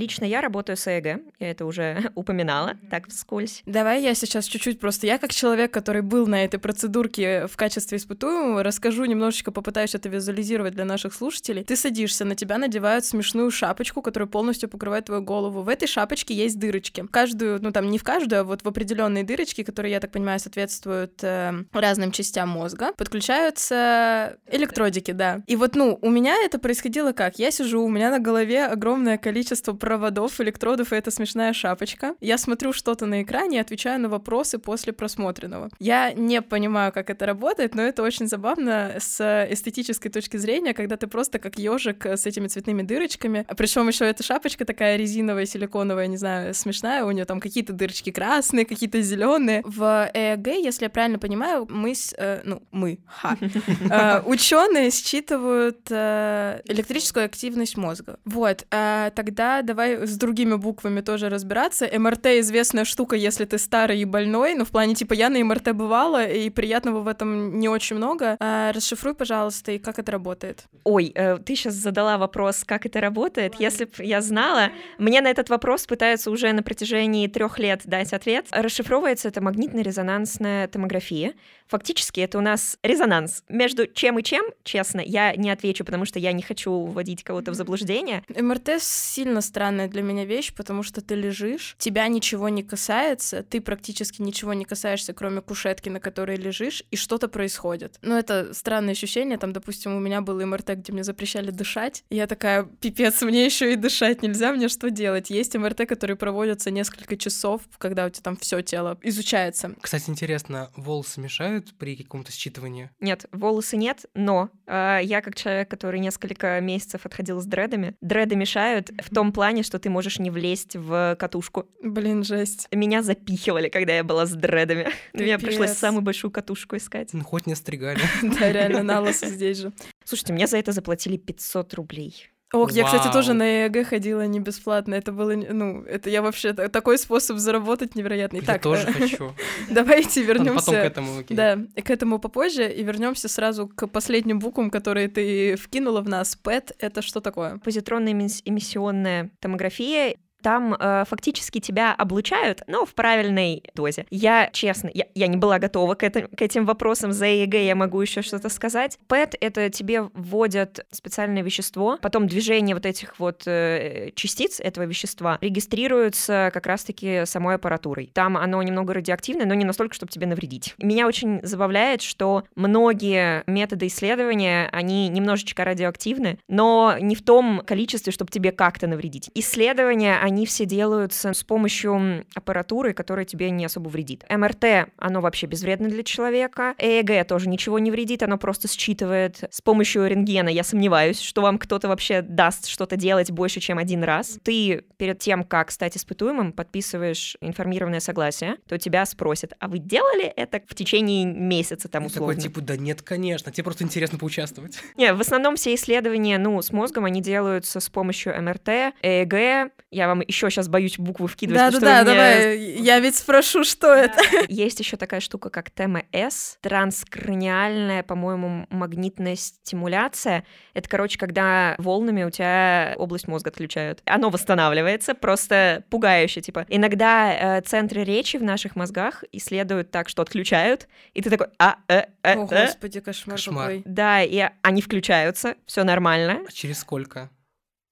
Лично 0.00 0.24
я 0.24 0.40
работаю 0.40 0.78
с 0.78 0.86
ЭГ, 0.86 1.20
я 1.40 1.50
это 1.50 1.66
уже 1.66 2.10
упоминала, 2.14 2.78
так 2.90 3.08
вскользь. 3.08 3.62
Давай 3.66 4.02
я 4.02 4.14
сейчас 4.14 4.46
чуть-чуть 4.46 4.80
просто, 4.80 5.06
я 5.06 5.18
как 5.18 5.30
человек, 5.30 5.74
который 5.74 6.00
был 6.00 6.26
на 6.26 6.42
этой 6.42 6.58
процедурке 6.58 7.46
в 7.46 7.54
качестве 7.58 7.98
испытуемого, 7.98 8.62
расскажу 8.62 9.04
немножечко, 9.04 9.52
попытаюсь 9.52 9.94
это 9.94 10.08
визуализировать 10.08 10.72
для 10.72 10.86
наших 10.86 11.12
слушателей. 11.12 11.64
Ты 11.64 11.76
садишься, 11.76 12.24
на 12.24 12.34
тебя 12.34 12.56
надевают 12.56 13.04
смешную 13.04 13.50
шапочку, 13.50 14.00
которая 14.00 14.26
полностью 14.26 14.70
покрывает 14.70 15.04
твою 15.04 15.20
голову. 15.20 15.60
В 15.60 15.68
этой 15.68 15.86
шапочке 15.86 16.32
есть 16.32 16.58
дырочки. 16.58 17.06
Каждую, 17.10 17.62
ну 17.62 17.70
там 17.70 17.90
не 17.90 17.98
в 17.98 18.02
каждую, 18.02 18.40
а 18.40 18.44
вот 18.44 18.62
в 18.62 18.68
определенные 18.68 19.22
дырочки, 19.22 19.62
которые, 19.62 19.92
я 19.92 20.00
так 20.00 20.12
понимаю, 20.12 20.40
соответствуют 20.40 21.22
э, 21.22 21.52
разным 21.72 22.10
частям 22.10 22.48
мозга, 22.48 22.94
подключаются 22.94 24.38
электродики, 24.50 25.10
да. 25.10 25.42
И 25.46 25.56
вот, 25.56 25.76
ну, 25.76 25.98
у 26.00 26.08
меня 26.08 26.36
это 26.42 26.58
происходило 26.58 27.12
как? 27.12 27.38
Я 27.38 27.50
сижу, 27.50 27.82
у 27.82 27.90
меня 27.90 28.10
на 28.10 28.18
голове 28.18 28.64
огромное 28.64 29.18
количество 29.18 29.74
проводов, 29.90 30.40
электродов, 30.40 30.92
и 30.92 30.96
это 30.96 31.10
смешная 31.10 31.52
шапочка. 31.52 32.14
Я 32.20 32.38
смотрю 32.38 32.72
что-то 32.72 33.06
на 33.06 33.22
экране 33.22 33.56
и 33.56 33.60
отвечаю 33.60 34.00
на 34.00 34.08
вопросы 34.08 34.60
после 34.60 34.92
просмотренного. 34.92 35.68
Я 35.80 36.12
не 36.12 36.42
понимаю, 36.42 36.92
как 36.92 37.10
это 37.10 37.26
работает, 37.26 37.74
но 37.74 37.82
это 37.82 38.04
очень 38.04 38.28
забавно 38.28 38.94
с 39.00 39.20
эстетической 39.50 40.08
точки 40.08 40.36
зрения, 40.36 40.74
когда 40.74 40.96
ты 40.96 41.08
просто 41.08 41.40
как 41.40 41.58
ежик 41.58 42.06
с 42.06 42.24
этими 42.24 42.46
цветными 42.46 42.82
дырочками. 42.82 43.44
А 43.48 43.56
причем 43.56 43.88
еще 43.88 44.04
эта 44.04 44.22
шапочка 44.22 44.64
такая 44.64 44.96
резиновая, 44.96 45.44
силиконовая, 45.44 46.06
не 46.06 46.18
знаю, 46.18 46.54
смешная. 46.54 47.04
У 47.04 47.10
нее 47.10 47.24
там 47.24 47.40
какие-то 47.40 47.72
дырочки 47.72 48.12
красные, 48.12 48.66
какие-то 48.66 49.02
зеленые. 49.02 49.62
В 49.64 50.08
ЭЭГ, 50.14 50.46
если 50.46 50.84
я 50.84 50.90
правильно 50.90 51.18
понимаю, 51.18 51.66
мы, 51.68 51.96
с, 51.96 52.14
э, 52.16 52.42
ну 52.44 52.62
мы, 52.70 53.00
ха, 53.06 53.36
э, 53.90 54.22
ученые 54.24 54.92
считывают 54.92 55.80
э, 55.90 56.60
электрическую 56.66 57.24
активность 57.24 57.76
мозга. 57.76 58.20
Вот, 58.24 58.66
э, 58.70 59.10
тогда 59.16 59.62
давай 59.62 59.79
давай 59.80 60.06
с 60.06 60.16
другими 60.16 60.56
буквами 60.56 61.00
тоже 61.00 61.28
разбираться. 61.28 61.88
МРТ 61.98 62.26
известная 62.40 62.84
штука, 62.84 63.16
если 63.16 63.44
ты 63.46 63.58
старый 63.58 64.00
и 64.00 64.04
больной, 64.04 64.54
но 64.54 64.64
в 64.64 64.70
плане 64.70 64.94
типа 64.94 65.14
я 65.14 65.30
на 65.30 65.42
МРТ 65.42 65.72
бывала, 65.72 66.26
и 66.26 66.50
приятного 66.50 67.00
в 67.00 67.08
этом 67.08 67.58
не 67.58 67.68
очень 67.68 67.96
много. 67.96 68.36
А, 68.40 68.72
расшифруй, 68.72 69.14
пожалуйста, 69.14 69.72
и 69.72 69.78
как 69.78 69.98
это 69.98 70.12
работает. 70.12 70.64
Ой, 70.84 71.12
э, 71.14 71.38
ты 71.38 71.56
сейчас 71.56 71.74
задала 71.74 72.18
вопрос, 72.18 72.64
как 72.66 72.86
это 72.86 73.00
работает. 73.00 73.54
Если 73.58 73.84
бы 73.86 73.92
я 73.98 74.20
знала, 74.20 74.68
мне 74.98 75.20
на 75.22 75.28
этот 75.28 75.48
вопрос 75.48 75.86
пытаются 75.86 76.30
уже 76.30 76.52
на 76.52 76.62
протяжении 76.62 77.26
трех 77.26 77.58
лет 77.58 77.80
дать 77.84 78.12
ответ. 78.12 78.46
Расшифровывается 78.50 79.28
это 79.28 79.40
магнитно-резонансная 79.40 80.68
томография. 80.68 81.34
Фактически 81.70 82.20
это 82.20 82.36
у 82.36 82.40
нас 82.40 82.78
резонанс 82.82 83.44
между 83.48 83.86
чем 83.86 84.18
и 84.18 84.24
чем, 84.24 84.44
честно, 84.64 85.00
я 85.00 85.36
не 85.36 85.50
отвечу, 85.50 85.84
потому 85.84 86.04
что 86.04 86.18
я 86.18 86.32
не 86.32 86.42
хочу 86.42 86.72
вводить 86.72 87.22
кого-то 87.22 87.52
в 87.52 87.54
заблуждение. 87.54 88.24
МРТ 88.28 88.82
сильно 88.82 89.40
странная 89.40 89.86
для 89.86 90.02
меня 90.02 90.24
вещь, 90.24 90.52
потому 90.52 90.82
что 90.82 91.00
ты 91.00 91.14
лежишь, 91.14 91.76
тебя 91.78 92.08
ничего 92.08 92.48
не 92.48 92.64
касается, 92.64 93.44
ты 93.44 93.60
практически 93.60 94.20
ничего 94.20 94.52
не 94.52 94.64
касаешься, 94.64 95.12
кроме 95.12 95.42
кушетки, 95.42 95.88
на 95.88 96.00
которой 96.00 96.36
лежишь, 96.36 96.82
и 96.90 96.96
что-то 96.96 97.28
происходит. 97.28 97.98
Ну, 98.02 98.16
это 98.16 98.52
странное 98.52 98.92
ощущение, 98.92 99.38
там, 99.38 99.52
допустим, 99.52 99.94
у 99.94 100.00
меня 100.00 100.22
был 100.22 100.44
МРТ, 100.44 100.70
где 100.70 100.92
мне 100.92 101.04
запрещали 101.04 101.52
дышать, 101.52 102.02
и 102.10 102.16
я 102.16 102.26
такая, 102.26 102.64
пипец, 102.64 103.22
мне 103.22 103.44
еще 103.44 103.72
и 103.72 103.76
дышать 103.76 104.22
нельзя, 104.22 104.52
мне 104.52 104.68
что 104.68 104.90
делать? 104.90 105.30
Есть 105.30 105.54
МРТ, 105.54 105.86
которые 105.86 106.16
проводятся 106.16 106.72
несколько 106.72 107.16
часов, 107.16 107.62
когда 107.78 108.06
у 108.06 108.10
тебя 108.10 108.22
там 108.22 108.36
все 108.36 108.60
тело 108.60 108.98
изучается. 109.02 109.76
Кстати, 109.80 110.10
интересно, 110.10 110.72
волосы 110.76 111.20
мешают 111.20 111.59
мешают 111.60 111.78
при 111.78 111.96
каком-то 111.96 112.32
считывании? 112.32 112.90
Нет, 113.00 113.26
волосы 113.32 113.76
нет, 113.76 114.06
но 114.14 114.50
э, 114.66 115.00
я 115.02 115.20
как 115.20 115.34
человек, 115.36 115.68
который 115.68 116.00
несколько 116.00 116.60
месяцев 116.60 117.06
отходил 117.06 117.40
с 117.40 117.46
дредами, 117.46 117.94
дреды 118.00 118.36
мешают 118.36 118.90
в 119.02 119.14
том 119.14 119.32
плане, 119.32 119.62
что 119.62 119.78
ты 119.78 119.90
можешь 119.90 120.18
не 120.18 120.30
влезть 120.30 120.76
в 120.76 121.16
катушку. 121.18 121.66
Блин, 121.82 122.24
жесть. 122.24 122.68
Меня 122.72 123.02
запихивали, 123.02 123.68
когда 123.68 123.94
я 123.94 124.04
была 124.04 124.26
с 124.26 124.32
дредами. 124.32 124.88
Мне 125.12 125.38
пришлось 125.38 125.72
самую 125.72 126.02
большую 126.02 126.30
катушку 126.30 126.76
искать. 126.76 127.12
Ну, 127.12 127.24
хоть 127.24 127.46
не 127.46 127.54
стригали. 127.54 128.00
Да, 128.40 128.52
реально, 128.52 128.82
на 128.82 129.12
здесь 129.12 129.58
же. 129.58 129.72
Слушайте, 130.04 130.32
мне 130.32 130.46
за 130.46 130.56
это 130.58 130.72
заплатили 130.72 131.16
500 131.16 131.74
рублей. 131.74 132.30
Ох, 132.52 132.72
я, 132.72 132.84
кстати, 132.84 133.12
тоже 133.12 133.32
на 133.32 133.64
ЭЭГ 133.64 133.84
ходила 133.84 134.26
не 134.26 134.40
бесплатно. 134.40 134.94
Это 134.94 135.12
было, 135.12 135.34
ну, 135.34 135.82
это 135.84 136.10
я 136.10 136.20
вообще 136.20 136.52
такой 136.52 136.98
способ 136.98 137.38
заработать 137.38 137.94
невероятный. 137.94 138.40
Я 138.40 138.46
так, 138.46 138.62
тоже 138.62 138.88
э, 138.88 138.92
хочу. 138.92 139.32
Давайте 139.70 140.22
вернемся. 140.22 140.66
Потом 140.66 140.74
к 140.74 140.78
этому. 140.78 141.18
Окей. 141.20 141.36
Да, 141.36 141.58
к 141.80 141.90
этому 141.90 142.18
попозже 142.18 142.68
и 142.72 142.82
вернемся 142.82 143.28
сразу 143.28 143.68
к 143.68 143.86
последним 143.86 144.40
буквам, 144.40 144.70
которые 144.70 145.08
ты 145.08 145.54
вкинула 145.56 146.00
в 146.00 146.08
нас. 146.08 146.34
ПЭТ— 146.34 146.72
это 146.80 147.02
что 147.02 147.20
такое? 147.20 147.58
Позитронная 147.58 148.12
эмиссионная 148.12 149.30
томография 149.38 150.16
Там 150.42 150.74
э, 150.78 151.04
фактически 151.08 151.60
тебя 151.60 151.94
облучают, 151.94 152.62
но 152.66 152.84
в 152.84 152.94
правильной 152.94 153.62
дозе. 153.74 154.06
Я, 154.10 154.50
честно, 154.52 154.90
я, 154.92 155.06
я 155.14 155.26
не 155.26 155.36
была 155.36 155.58
готова 155.58 155.94
к, 155.94 156.02
это, 156.02 156.22
к 156.22 156.42
этим 156.42 156.66
вопросам 156.66 157.12
за 157.12 157.26
ЕГЭ, 157.26 157.64
я 157.64 157.74
могу 157.74 158.00
еще 158.00 158.22
что-то 158.22 158.48
сказать. 158.48 158.98
ПЭТ— 159.06 159.34
это 159.40 159.70
тебе 159.70 160.02
вводят 160.14 160.86
специальное 160.90 161.42
вещество, 161.42 161.98
потом 162.00 162.26
движение 162.26 162.74
вот 162.74 162.86
этих 162.86 163.18
вот 163.18 163.42
э, 163.46 164.10
частиц 164.14 164.60
этого 164.60 164.84
вещества 164.84 165.38
регистрируется 165.40 166.50
как 166.52 166.66
раз-таки 166.66 167.24
самой 167.26 167.56
аппаратурой. 167.56 168.10
Там 168.12 168.36
оно 168.36 168.62
немного 168.62 168.94
радиоактивное, 168.94 169.46
но 169.46 169.54
не 169.54 169.64
настолько, 169.64 169.94
чтобы 169.94 170.12
тебе 170.12 170.26
навредить. 170.26 170.74
Меня 170.78 171.06
очень 171.06 171.40
забавляет, 171.42 172.02
что 172.02 172.44
многие 172.54 173.44
методы 173.46 173.86
исследования, 173.86 174.68
они 174.72 175.08
немножечко 175.08 175.64
радиоактивны, 175.64 176.38
но 176.48 176.96
не 177.00 177.14
в 177.14 177.22
том 177.22 177.62
количестве, 177.66 178.12
чтобы 178.12 178.30
тебе 178.30 178.52
как-то 178.52 178.86
навредить. 178.86 179.30
Исследования, 179.34 180.18
они 180.30 180.46
все 180.46 180.64
делаются 180.64 181.34
с 181.34 181.42
помощью 181.42 182.24
аппаратуры, 182.34 182.94
которая 182.94 183.24
тебе 183.24 183.50
не 183.50 183.64
особо 183.64 183.88
вредит. 183.88 184.24
МРТ, 184.30 184.88
оно 184.96 185.20
вообще 185.20 185.46
безвредно 185.46 185.88
для 185.88 186.04
человека. 186.04 186.74
ЭЭГ 186.78 187.26
тоже 187.26 187.48
ничего 187.48 187.80
не 187.80 187.90
вредит, 187.90 188.22
оно 188.22 188.38
просто 188.38 188.68
считывает 188.68 189.42
с 189.50 189.60
помощью 189.60 190.06
рентгена. 190.06 190.48
Я 190.48 190.62
сомневаюсь, 190.62 191.20
что 191.20 191.42
вам 191.42 191.58
кто-то 191.58 191.88
вообще 191.88 192.22
даст 192.22 192.68
что-то 192.68 192.96
делать 192.96 193.32
больше, 193.32 193.58
чем 193.58 193.78
один 193.78 194.04
раз. 194.04 194.38
Ты 194.44 194.84
перед 194.98 195.18
тем, 195.18 195.42
как 195.42 195.72
стать 195.72 195.96
испытуемым, 195.96 196.52
подписываешь 196.52 197.36
информированное 197.40 198.00
согласие, 198.00 198.56
то 198.68 198.78
тебя 198.78 199.04
спросят, 199.06 199.54
а 199.58 199.66
вы 199.66 199.78
делали 199.78 200.26
это 200.26 200.62
в 200.64 200.74
течение 200.76 201.26
месяца 201.26 201.88
там 201.88 202.06
условно? 202.06 202.34
Такой, 202.34 202.42
типа, 202.42 202.60
да 202.60 202.76
нет, 202.76 203.02
конечно, 203.02 203.50
тебе 203.50 203.64
просто 203.64 203.82
интересно 203.82 204.16
поучаствовать. 204.16 204.78
Не, 204.96 205.12
в 205.12 205.20
основном 205.20 205.56
все 205.56 205.74
исследования, 205.74 206.38
ну, 206.38 206.62
с 206.62 206.70
мозгом, 206.70 207.04
они 207.04 207.20
делаются 207.20 207.80
с 207.80 207.88
помощью 207.88 208.40
МРТ, 208.40 208.94
ЭЭГ. 209.02 209.72
Я 209.90 210.06
вам 210.06 210.19
еще 210.26 210.50
сейчас 210.50 210.68
боюсь 210.68 210.98
буквы 210.98 211.28
вкидывать. 211.28 211.72
Да-да-да, 211.72 212.04
давай, 212.04 212.58
я 212.58 212.98
ведь 213.00 213.16
спрошу, 213.16 213.64
что 213.64 213.92
это. 213.94 214.20
Есть 214.48 214.80
еще 214.80 214.96
такая 214.96 215.20
штука, 215.20 215.50
как 215.50 215.70
ТМС, 215.70 216.56
транскраниальная, 216.60 218.02
по-моему, 218.02 218.66
магнитная 218.70 219.36
стимуляция. 219.36 220.44
Это, 220.74 220.88
короче, 220.88 221.18
когда 221.18 221.74
волнами 221.78 222.24
у 222.24 222.30
тебя 222.30 222.94
область 222.96 223.28
мозга 223.28 223.50
отключают. 223.50 224.02
Оно 224.06 224.30
восстанавливается, 224.30 225.14
просто 225.14 225.84
пугающе, 225.90 226.40
типа. 226.40 226.66
Иногда 226.68 227.58
э, 227.58 227.60
центры 227.62 228.04
речи 228.04 228.36
в 228.36 228.42
наших 228.42 228.76
мозгах 228.76 229.24
исследуют 229.32 229.90
так, 229.90 230.08
что 230.08 230.22
отключают, 230.22 230.88
и 231.14 231.22
ты 231.22 231.30
такой, 231.30 231.48
а, 231.58 231.76
э, 231.88 232.04
э, 232.22 232.34
О, 232.34 232.46
э. 232.50 232.66
господи, 232.66 233.00
кошмар, 233.00 233.36
Кошмар. 233.36 233.66
какой. 233.66 233.82
Да, 233.84 234.22
и 234.22 234.48
они 234.62 234.82
включаются, 234.82 235.56
все 235.66 235.84
нормально. 235.84 236.40
А 236.46 236.52
через 236.52 236.80
сколько? 236.80 237.30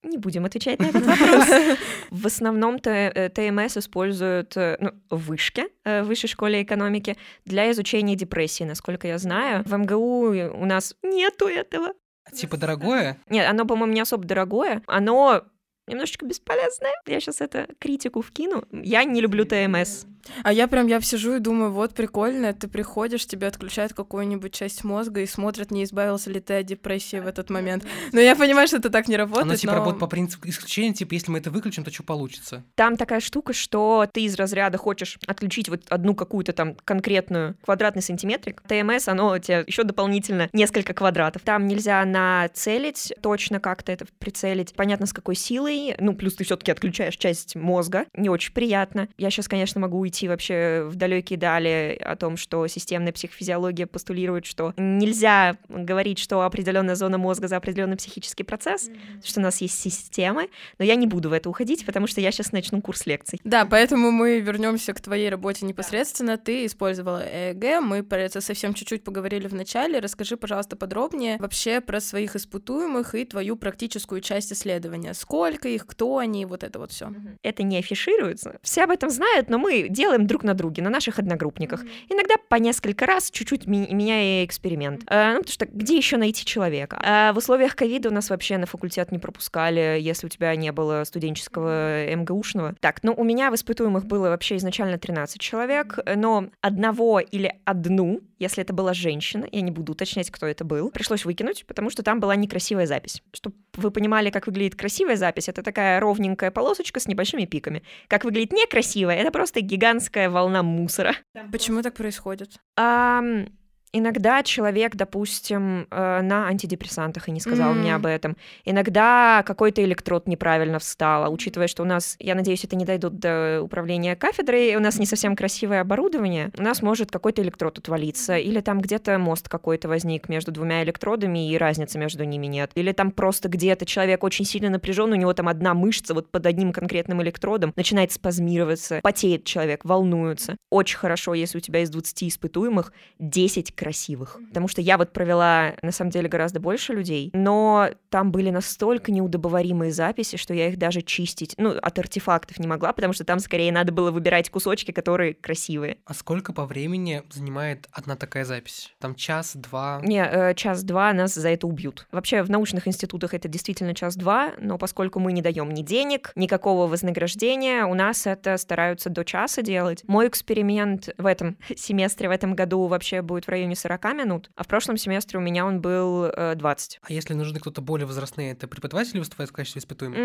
Не 0.02 0.16
будем 0.16 0.44
отвечать 0.44 0.78
на 0.78 0.86
этот 0.86 1.04
вопрос. 1.04 1.48
В 2.10 2.26
основном-то 2.26 2.90
э, 2.90 3.28
ТМС 3.30 3.76
используют 3.76 4.56
э, 4.56 4.76
ну, 4.80 4.92
в 5.10 5.26
вышке, 5.26 5.68
э, 5.84 6.02
в 6.02 6.06
высшей 6.06 6.28
школе 6.28 6.62
экономики, 6.62 7.16
для 7.44 7.70
изучения 7.72 8.14
депрессии, 8.14 8.62
насколько 8.62 9.08
я 9.08 9.18
знаю. 9.18 9.64
В 9.64 9.76
МГУ 9.76 10.28
у 10.54 10.64
нас 10.64 10.94
нету 11.02 11.46
этого. 11.46 11.94
Типа 12.32 12.56
дорогое? 12.56 13.18
Нет, 13.28 13.48
оно, 13.48 13.64
по-моему, 13.64 13.92
не 13.92 14.00
особо 14.00 14.24
дорогое. 14.24 14.82
Оно 14.86 15.42
немножечко 15.88 16.26
бесполезное. 16.26 16.92
Я 17.06 17.20
сейчас 17.20 17.40
это 17.40 17.68
критику 17.78 18.22
вкину. 18.22 18.64
Я 18.72 19.04
не 19.04 19.20
люблю 19.20 19.44
ТМС. 19.44 20.04
А 20.42 20.52
я 20.52 20.68
прям, 20.68 20.86
я 20.88 21.00
сижу 21.00 21.36
и 21.36 21.38
думаю, 21.38 21.70
вот 21.72 21.94
прикольно, 21.94 22.52
ты 22.52 22.68
приходишь, 22.68 23.26
тебе 23.26 23.46
отключают 23.46 23.94
какую-нибудь 23.94 24.52
часть 24.52 24.84
мозга 24.84 25.22
и 25.22 25.26
смотрят, 25.26 25.70
не 25.70 25.84
избавился 25.84 26.30
ли 26.30 26.40
ты 26.40 26.58
от 26.58 26.66
депрессии 26.66 27.18
в 27.18 27.26
этот 27.26 27.48
момент. 27.48 27.84
Но 28.12 28.20
я 28.20 28.36
понимаю, 28.36 28.68
что 28.68 28.76
это 28.76 28.90
так 28.90 29.08
не 29.08 29.16
работает, 29.16 29.46
Оно 29.46 29.56
типа 29.56 29.72
но- 29.72 29.78
работает 29.78 30.00
по 30.00 30.06
принципу 30.06 30.46
исключения, 30.48 30.92
типа, 30.92 31.14
если 31.14 31.30
мы 31.30 31.38
это 31.38 31.50
выключим, 31.50 31.82
то 31.84 31.90
что 31.90 32.02
получится? 32.02 32.62
Там 32.74 32.96
такая 32.98 33.20
штука, 33.20 33.54
что 33.54 34.06
ты 34.12 34.22
из 34.24 34.34
разряда 34.34 34.76
хочешь 34.76 35.18
отключить 35.26 35.70
вот 35.70 35.82
одну 35.88 36.14
какую-то 36.14 36.52
там 36.52 36.74
конкретную 36.84 37.56
квадратный 37.64 38.02
сантиметрик. 38.02 38.62
ТМС, 38.68 39.08
оно 39.08 39.38
тебе 39.38 39.64
еще 39.66 39.84
дополнительно 39.84 40.50
несколько 40.52 40.92
квадратов. 40.92 41.40
Там 41.42 41.66
нельзя 41.68 42.04
нацелить, 42.04 43.14
точно 43.22 43.60
как-то 43.60 43.92
это 43.92 44.06
прицелить. 44.18 44.74
Понятно, 44.74 45.06
с 45.06 45.12
какой 45.12 45.36
силой. 45.36 45.77
Ну, 45.98 46.14
плюс 46.14 46.34
ты 46.34 46.44
все-таки 46.44 46.70
отключаешь 46.70 47.16
часть 47.16 47.56
мозга. 47.56 48.06
Не 48.14 48.28
очень 48.28 48.52
приятно. 48.52 49.08
Я 49.18 49.30
сейчас, 49.30 49.48
конечно, 49.48 49.80
могу 49.80 49.98
уйти 49.98 50.28
вообще 50.28 50.84
в 50.86 50.96
далекие 50.96 51.38
дали 51.38 51.98
о 52.04 52.16
том, 52.16 52.36
что 52.36 52.66
системная 52.66 53.12
психофизиология 53.12 53.86
постулирует, 53.86 54.46
что 54.46 54.74
нельзя 54.76 55.56
говорить, 55.68 56.18
что 56.18 56.42
определенная 56.42 56.94
зона 56.94 57.18
мозга 57.18 57.48
за 57.48 57.56
определенный 57.56 57.96
психический 57.96 58.44
процесс, 58.44 58.90
что 59.24 59.40
у 59.40 59.42
нас 59.42 59.60
есть 59.60 59.78
системы, 59.78 60.48
но 60.78 60.84
я 60.84 60.94
не 60.94 61.06
буду 61.06 61.30
в 61.30 61.32
это 61.32 61.48
уходить, 61.50 61.84
потому 61.86 62.06
что 62.06 62.20
я 62.20 62.30
сейчас 62.32 62.52
начну 62.52 62.80
курс 62.80 63.06
лекций. 63.06 63.40
Да, 63.44 63.64
поэтому 63.64 64.10
мы 64.10 64.40
вернемся 64.40 64.92
к 64.92 65.00
твоей 65.00 65.28
работе 65.28 65.66
непосредственно. 65.66 66.36
Ты 66.38 66.66
использовала 66.66 67.22
ЭЭГ, 67.24 67.80
мы 67.82 68.02
про 68.02 68.20
это 68.20 68.40
совсем 68.40 68.74
чуть-чуть 68.74 69.04
поговорили 69.04 69.48
в 69.48 69.54
начале. 69.54 69.98
Расскажи, 69.98 70.36
пожалуйста, 70.36 70.76
подробнее 70.76 71.36
вообще 71.38 71.80
про 71.80 72.00
своих 72.00 72.36
испытуемых 72.36 73.14
и 73.14 73.24
твою 73.24 73.56
практическую 73.56 74.20
часть 74.20 74.52
исследования. 74.52 75.14
Сколько 75.14 75.67
их, 75.74 75.86
кто 75.86 76.18
они, 76.18 76.44
вот 76.46 76.64
это 76.64 76.78
вот 76.78 76.92
все. 76.92 77.12
Это 77.42 77.62
не 77.62 77.78
афишируется. 77.78 78.58
Все 78.62 78.84
об 78.84 78.90
этом 78.90 79.10
знают, 79.10 79.48
но 79.48 79.58
мы 79.58 79.88
делаем 79.88 80.26
друг 80.26 80.42
на 80.42 80.54
друге, 80.54 80.82
на 80.82 80.90
наших 80.90 81.18
одногруппниках. 81.18 81.82
Иногда 82.08 82.34
по 82.48 82.56
несколько 82.56 83.06
раз, 83.06 83.30
чуть-чуть 83.30 83.66
ми- 83.66 83.88
меняя 83.92 84.44
эксперимент. 84.44 85.02
Э, 85.08 85.32
ну, 85.34 85.38
потому 85.40 85.52
что 85.52 85.66
где 85.66 85.96
еще 85.96 86.16
найти 86.16 86.44
человека? 86.44 87.00
А 87.02 87.32
в 87.32 87.38
условиях 87.38 87.76
ковида 87.76 88.08
у 88.08 88.12
нас 88.12 88.30
вообще 88.30 88.58
на 88.58 88.66
факультет 88.66 89.12
не 89.12 89.18
пропускали, 89.18 89.98
если 90.00 90.26
у 90.26 90.30
тебя 90.30 90.54
не 90.56 90.72
было 90.72 91.04
студенческого 91.04 92.14
МГУшного. 92.14 92.74
Так, 92.80 93.02
ну, 93.02 93.14
у 93.16 93.24
меня 93.24 93.50
в 93.50 93.54
испытуемых 93.54 94.06
было 94.06 94.28
вообще 94.28 94.56
изначально 94.56 94.98
13 94.98 95.40
человек, 95.40 95.98
но 96.16 96.48
одного 96.60 97.20
или 97.20 97.54
одну, 97.64 98.20
если 98.38 98.62
это 98.62 98.72
была 98.72 98.94
женщина, 98.94 99.46
я 99.50 99.60
не 99.60 99.70
буду 99.70 99.92
уточнять, 99.92 100.30
кто 100.30 100.46
это 100.46 100.64
был, 100.64 100.90
пришлось 100.90 101.24
выкинуть, 101.24 101.64
потому 101.66 101.90
что 101.90 102.02
там 102.02 102.20
была 102.20 102.36
некрасивая 102.36 102.86
запись. 102.86 103.22
Чтобы 103.32 103.56
вы 103.78 103.90
понимали, 103.90 104.30
как 104.30 104.46
выглядит 104.46 104.74
красивая 104.76 105.16
запись, 105.16 105.48
это 105.48 105.62
такая 105.62 106.00
ровненькая 106.00 106.50
полосочка 106.50 107.00
с 107.00 107.06
небольшими 107.06 107.44
пиками. 107.44 107.82
Как 108.08 108.24
выглядит 108.24 108.52
некрасивая, 108.52 109.16
это 109.16 109.30
просто 109.30 109.60
гигантская 109.60 110.30
волна 110.30 110.62
мусора. 110.62 111.14
Почему 111.52 111.82
так 111.82 111.94
происходит? 111.94 112.58
Ам, 112.76 113.46
Иногда 113.92 114.42
человек, 114.42 114.96
допустим, 114.96 115.86
э, 115.90 116.20
на 116.22 116.46
антидепрессантах 116.48 117.28
и 117.28 117.32
не 117.32 117.40
сказал 117.40 117.70
Мгм. 117.72 117.80
мне 117.80 117.94
об 117.94 118.04
этом. 118.06 118.36
Иногда 118.64 119.42
какой-то 119.46 119.82
электрод 119.82 120.28
неправильно 120.28 120.78
встал, 120.78 121.24
а 121.24 121.28
учитывая, 121.30 121.68
что 121.68 121.82
у 121.82 121.86
нас, 121.86 122.16
я 122.18 122.34
надеюсь, 122.34 122.64
это 122.64 122.76
не 122.76 122.84
дойдут 122.84 123.18
до 123.18 123.62
управления 123.62 124.14
кафедрой, 124.14 124.74
у 124.76 124.80
нас 124.80 124.98
не 124.98 125.06
совсем 125.06 125.34
красивое 125.34 125.80
оборудование, 125.80 126.50
у 126.58 126.62
нас 126.62 126.82
может 126.82 127.10
какой-то 127.10 127.40
электрод 127.42 127.78
отвалиться, 127.78 128.36
или 128.36 128.60
там 128.60 128.80
где-то 128.80 129.18
мост 129.18 129.48
какой-то 129.48 129.88
возник 129.88 130.28
между 130.28 130.52
двумя 130.52 130.82
электродами, 130.82 131.50
и 131.50 131.56
разницы 131.56 131.98
между 131.98 132.24
ними 132.24 132.46
нет. 132.46 132.70
Или 132.74 132.92
там 132.92 133.10
просто 133.10 133.48
где-то 133.48 133.86
человек 133.86 134.22
очень 134.22 134.44
сильно 134.44 134.68
напряжен, 134.68 135.10
у 135.12 135.14
него 135.14 135.32
там 135.32 135.48
одна 135.48 135.72
мышца 135.72 136.12
вот 136.12 136.30
под 136.30 136.44
одним 136.44 136.72
конкретным 136.72 137.22
электродом 137.22 137.72
начинает 137.74 138.12
спазмироваться, 138.12 139.00
потеет 139.02 139.44
человек, 139.44 139.84
волнуется. 139.84 140.56
Очень 140.70 140.98
хорошо, 140.98 141.32
если 141.34 141.56
у 141.58 141.60
тебя 141.60 141.80
из 141.80 141.90
20 141.90 142.24
испытуемых 142.24 142.92
10 143.18 143.74
красивых. 143.78 144.38
Потому 144.48 144.66
что 144.68 144.80
я 144.80 144.98
вот 144.98 145.12
провела, 145.12 145.74
на 145.82 145.92
самом 145.92 146.10
деле, 146.10 146.28
гораздо 146.28 146.58
больше 146.58 146.92
людей, 146.92 147.30
но 147.32 147.90
там 148.10 148.32
были 148.32 148.50
настолько 148.50 149.12
неудобоваримые 149.12 149.92
записи, 149.92 150.36
что 150.36 150.52
я 150.52 150.68
их 150.68 150.78
даже 150.78 151.00
чистить, 151.02 151.54
ну, 151.56 151.76
от 151.80 151.98
артефактов 151.98 152.58
не 152.58 152.66
могла, 152.66 152.92
потому 152.92 153.12
что 153.12 153.24
там 153.24 153.38
скорее 153.38 153.70
надо 153.72 153.92
было 153.92 154.10
выбирать 154.10 154.50
кусочки, 154.50 154.90
которые 154.90 155.34
красивые. 155.34 155.98
А 156.04 156.14
сколько 156.14 156.52
по 156.52 156.66
времени 156.66 157.22
занимает 157.30 157.86
одна 157.92 158.16
такая 158.16 158.44
запись? 158.44 158.92
Там 158.98 159.14
час, 159.14 159.52
два? 159.54 160.00
Не, 160.02 160.24
э, 160.24 160.54
час-два 160.54 161.12
нас 161.12 161.34
за 161.34 161.50
это 161.50 161.66
убьют. 161.66 162.06
Вообще 162.10 162.42
в 162.42 162.50
научных 162.50 162.88
институтах 162.88 163.34
это 163.34 163.46
действительно 163.46 163.94
час-два, 163.94 164.52
но 164.58 164.78
поскольку 164.78 165.20
мы 165.20 165.32
не 165.32 165.42
даем 165.42 165.70
ни 165.70 165.82
денег, 165.82 166.32
никакого 166.34 166.88
вознаграждения, 166.88 167.84
у 167.84 167.94
нас 167.94 168.26
это 168.26 168.56
стараются 168.56 169.08
до 169.10 169.24
часа 169.24 169.62
делать. 169.62 170.02
Мой 170.08 170.26
эксперимент 170.26 171.10
в 171.16 171.26
этом 171.26 171.56
семестре, 171.76 172.28
в 172.28 172.32
этом 172.32 172.54
году 172.54 172.86
вообще 172.86 173.22
будет 173.22 173.44
в 173.44 173.48
районе 173.48 173.67
40 173.74 174.04
минут, 174.14 174.50
а 174.56 174.64
в 174.64 174.66
прошлом 174.66 174.96
семестре 174.96 175.38
у 175.38 175.42
меня 175.42 175.66
он 175.66 175.80
был 175.80 176.24
э, 176.24 176.54
20. 176.54 177.00
А 177.02 177.12
если 177.12 177.34
нужны 177.34 177.60
кто-то 177.60 177.80
более 177.80 178.06
возрастные, 178.06 178.52
это 178.52 178.68
преподаватели 178.68 179.18
выступают 179.18 179.50
в 179.50 179.54
качестве 179.54 179.80
испытуемых? 179.80 180.18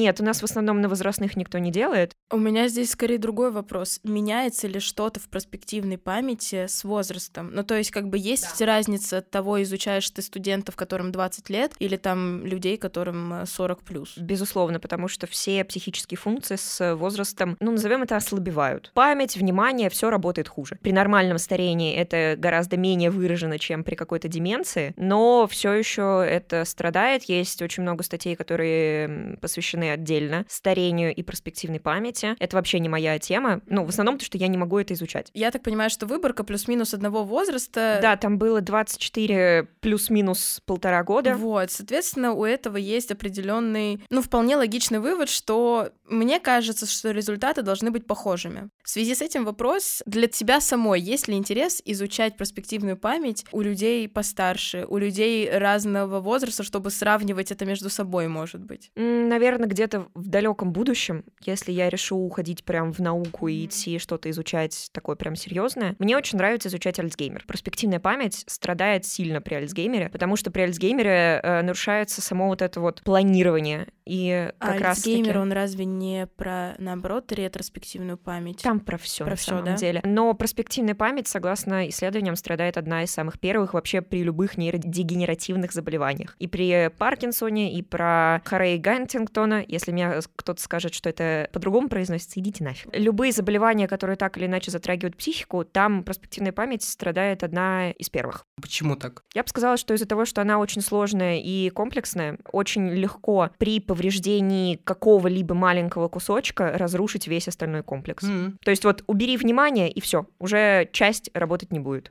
Нет, 0.00 0.18
у 0.18 0.24
нас 0.24 0.40
в 0.40 0.44
основном 0.44 0.80
на 0.80 0.88
возрастных 0.88 1.36
никто 1.36 1.58
не 1.58 1.70
делает. 1.70 2.14
У 2.30 2.38
меня 2.38 2.68
здесь 2.68 2.92
скорее 2.92 3.18
другой 3.18 3.50
вопрос. 3.50 4.00
Меняется 4.02 4.66
ли 4.66 4.80
что-то 4.80 5.20
в 5.20 5.28
перспективной 5.28 5.98
памяти 5.98 6.68
с 6.68 6.84
возрастом? 6.84 7.50
Ну, 7.52 7.64
то 7.64 7.76
есть, 7.76 7.90
как 7.90 8.08
бы 8.08 8.16
есть 8.16 8.62
разница 8.62 9.18
от 9.18 9.30
того, 9.30 9.62
изучаешь 9.62 10.08
ты 10.08 10.22
студентов, 10.22 10.74
которым 10.74 11.12
20 11.12 11.50
лет, 11.50 11.74
или 11.80 11.96
там 11.96 12.46
людей, 12.46 12.78
которым 12.78 13.42
э, 13.42 13.46
40 13.46 13.82
плюс? 13.82 14.16
Безусловно, 14.16 14.80
потому 14.80 15.06
что 15.06 15.26
все 15.26 15.64
психические 15.66 16.16
функции 16.16 16.56
с 16.56 16.94
возрастом, 16.94 17.58
ну, 17.60 17.72
назовем 17.72 18.02
это, 18.02 18.16
ослабевают. 18.16 18.92
Память, 18.94 19.36
внимание, 19.36 19.90
все 19.90 20.08
работает 20.08 20.48
хуже. 20.48 20.78
При 20.80 20.92
нормальном 20.92 21.36
старении 21.36 21.94
это 21.94 22.36
гораздо 22.38 22.78
менее 22.78 23.10
выражено, 23.10 23.58
чем 23.58 23.84
при 23.84 23.96
какой-то 23.96 24.28
деменции, 24.28 24.94
но 24.96 25.46
все 25.46 25.74
еще 25.74 26.24
это 26.26 26.64
страдает. 26.64 27.24
Есть 27.24 27.60
очень 27.60 27.82
много 27.82 28.02
статей, 28.02 28.34
которые 28.34 29.36
посвящены 29.42 29.89
отдельно 29.92 30.20
отдельно, 30.20 30.44
старению 30.48 31.14
и 31.14 31.22
перспективной 31.22 31.80
памяти. 31.80 32.36
Это 32.38 32.56
вообще 32.56 32.78
не 32.80 32.88
моя 32.88 33.18
тема. 33.18 33.60
Ну, 33.66 33.84
в 33.84 33.88
основном, 33.88 34.16
потому 34.16 34.26
что 34.26 34.38
я 34.38 34.48
не 34.48 34.58
могу 34.58 34.78
это 34.78 34.94
изучать. 34.94 35.30
Я 35.34 35.50
так 35.50 35.62
понимаю, 35.62 35.90
что 35.90 36.06
выборка 36.06 36.44
плюс-минус 36.44 36.94
одного 36.94 37.24
возраста. 37.24 37.98
Да, 38.02 38.16
там 38.16 38.38
было 38.38 38.60
24 38.60 39.68
плюс-минус 39.80 40.60
полтора 40.66 41.02
года. 41.04 41.34
Вот, 41.34 41.70
соответственно, 41.70 42.32
у 42.32 42.44
этого 42.44 42.76
есть 42.76 43.10
определенный, 43.10 44.02
ну, 44.10 44.22
вполне 44.22 44.56
логичный 44.56 44.98
вывод, 44.98 45.28
что 45.28 45.90
мне 46.10 46.40
кажется, 46.40 46.86
что 46.86 47.12
результаты 47.12 47.62
должны 47.62 47.90
быть 47.90 48.06
похожими. 48.06 48.68
В 48.82 48.88
связи 48.88 49.14
с 49.14 49.22
этим 49.22 49.44
вопрос 49.44 50.02
для 50.06 50.26
тебя 50.26 50.60
самой, 50.60 51.00
есть 51.00 51.28
ли 51.28 51.34
интерес 51.34 51.80
изучать 51.84 52.36
перспективную 52.36 52.96
память 52.96 53.44
у 53.52 53.60
людей 53.60 54.08
постарше, 54.08 54.84
у 54.88 54.98
людей 54.98 55.48
разного 55.50 56.20
возраста, 56.20 56.62
чтобы 56.62 56.90
сравнивать 56.90 57.52
это 57.52 57.64
между 57.64 57.88
собой, 57.88 58.28
может 58.28 58.62
быть? 58.62 58.90
Наверное, 58.96 59.68
где-то 59.68 60.08
в 60.14 60.28
далеком 60.28 60.72
будущем, 60.72 61.24
если 61.44 61.72
я 61.72 61.88
решу 61.88 62.16
уходить 62.16 62.64
прям 62.64 62.92
в 62.92 62.98
науку 62.98 63.48
и 63.48 63.64
идти 63.64 63.98
что-то 63.98 64.28
изучать 64.30 64.90
такое 64.92 65.16
прям 65.16 65.36
серьезное, 65.36 65.94
мне 65.98 66.16
очень 66.16 66.38
нравится 66.38 66.68
изучать 66.68 66.98
Альцгеймер. 66.98 67.44
Перспективная 67.46 68.00
память 68.00 68.44
страдает 68.48 69.04
сильно 69.04 69.40
при 69.40 69.54
Альцгеймере, 69.54 70.08
потому 70.08 70.36
что 70.36 70.50
при 70.50 70.62
Альцгеймере 70.62 71.40
э, 71.42 71.62
нарушается 71.62 72.20
само 72.20 72.48
вот 72.48 72.62
это 72.62 72.80
вот 72.80 73.02
планирование. 73.02 73.86
И 74.04 74.50
как 74.58 74.80
а 74.80 74.82
раз 74.82 74.98
Альцгеймер, 74.98 75.38
он 75.38 75.52
разве 75.52 75.84
не 75.84 75.99
про, 76.36 76.74
наоборот, 76.78 77.32
ретроспективную 77.32 78.18
память? 78.18 78.62
Там 78.62 78.80
про 78.80 78.98
все 78.98 79.24
про 79.24 79.30
на 79.30 79.36
всё, 79.36 79.50
самом 79.50 79.64
да? 79.64 79.76
деле. 79.76 80.00
Но 80.04 80.32
перспективная 80.34 80.94
память, 80.94 81.28
согласно 81.28 81.88
исследованиям, 81.88 82.36
страдает 82.36 82.76
одна 82.76 83.02
из 83.02 83.10
самых 83.10 83.38
первых 83.38 83.74
вообще 83.74 84.00
при 84.00 84.22
любых 84.22 84.56
нейродегенеративных 84.56 85.72
заболеваниях. 85.72 86.36
И 86.38 86.46
при 86.46 86.90
Паркинсоне, 86.96 87.74
и 87.74 87.82
про 87.82 88.40
Харей 88.44 88.78
Гантингтона, 88.78 89.64
если 89.66 89.92
мне 89.92 90.20
кто-то 90.36 90.62
скажет, 90.62 90.94
что 90.94 91.08
это 91.08 91.48
по-другому 91.52 91.88
произносится, 91.88 92.40
идите 92.40 92.64
нафиг. 92.64 92.88
Любые 92.92 93.32
заболевания, 93.32 93.88
которые 93.88 94.16
так 94.16 94.36
или 94.38 94.46
иначе 94.46 94.70
затрагивают 94.70 95.16
психику, 95.16 95.64
там 95.64 96.02
перспективная 96.04 96.52
память 96.52 96.82
страдает 96.82 97.42
одна 97.42 97.90
из 97.90 98.08
первых. 98.10 98.46
Почему 98.60 98.96
так? 98.96 99.22
Я 99.34 99.42
бы 99.42 99.48
сказала, 99.48 99.76
что 99.76 99.94
из-за 99.94 100.06
того, 100.06 100.24
что 100.24 100.40
она 100.40 100.58
очень 100.58 100.82
сложная 100.82 101.40
и 101.40 101.70
комплексная, 101.70 102.38
очень 102.52 102.88
легко 102.88 103.50
при 103.58 103.80
повреждении 103.80 104.76
какого-либо 104.76 105.54
маленького 105.54 105.89
кусочка 105.90 106.72
разрушить 106.76 107.26
весь 107.26 107.48
остальной 107.48 107.82
комплекс. 107.82 108.24
М. 108.24 108.58
То 108.64 108.70
есть 108.70 108.84
вот 108.84 109.02
убери 109.06 109.36
внимание, 109.36 109.90
и 109.90 110.00
все, 110.00 110.26
уже 110.38 110.88
часть 110.92 111.30
работать 111.34 111.72
не 111.72 111.80
будет. 111.80 112.10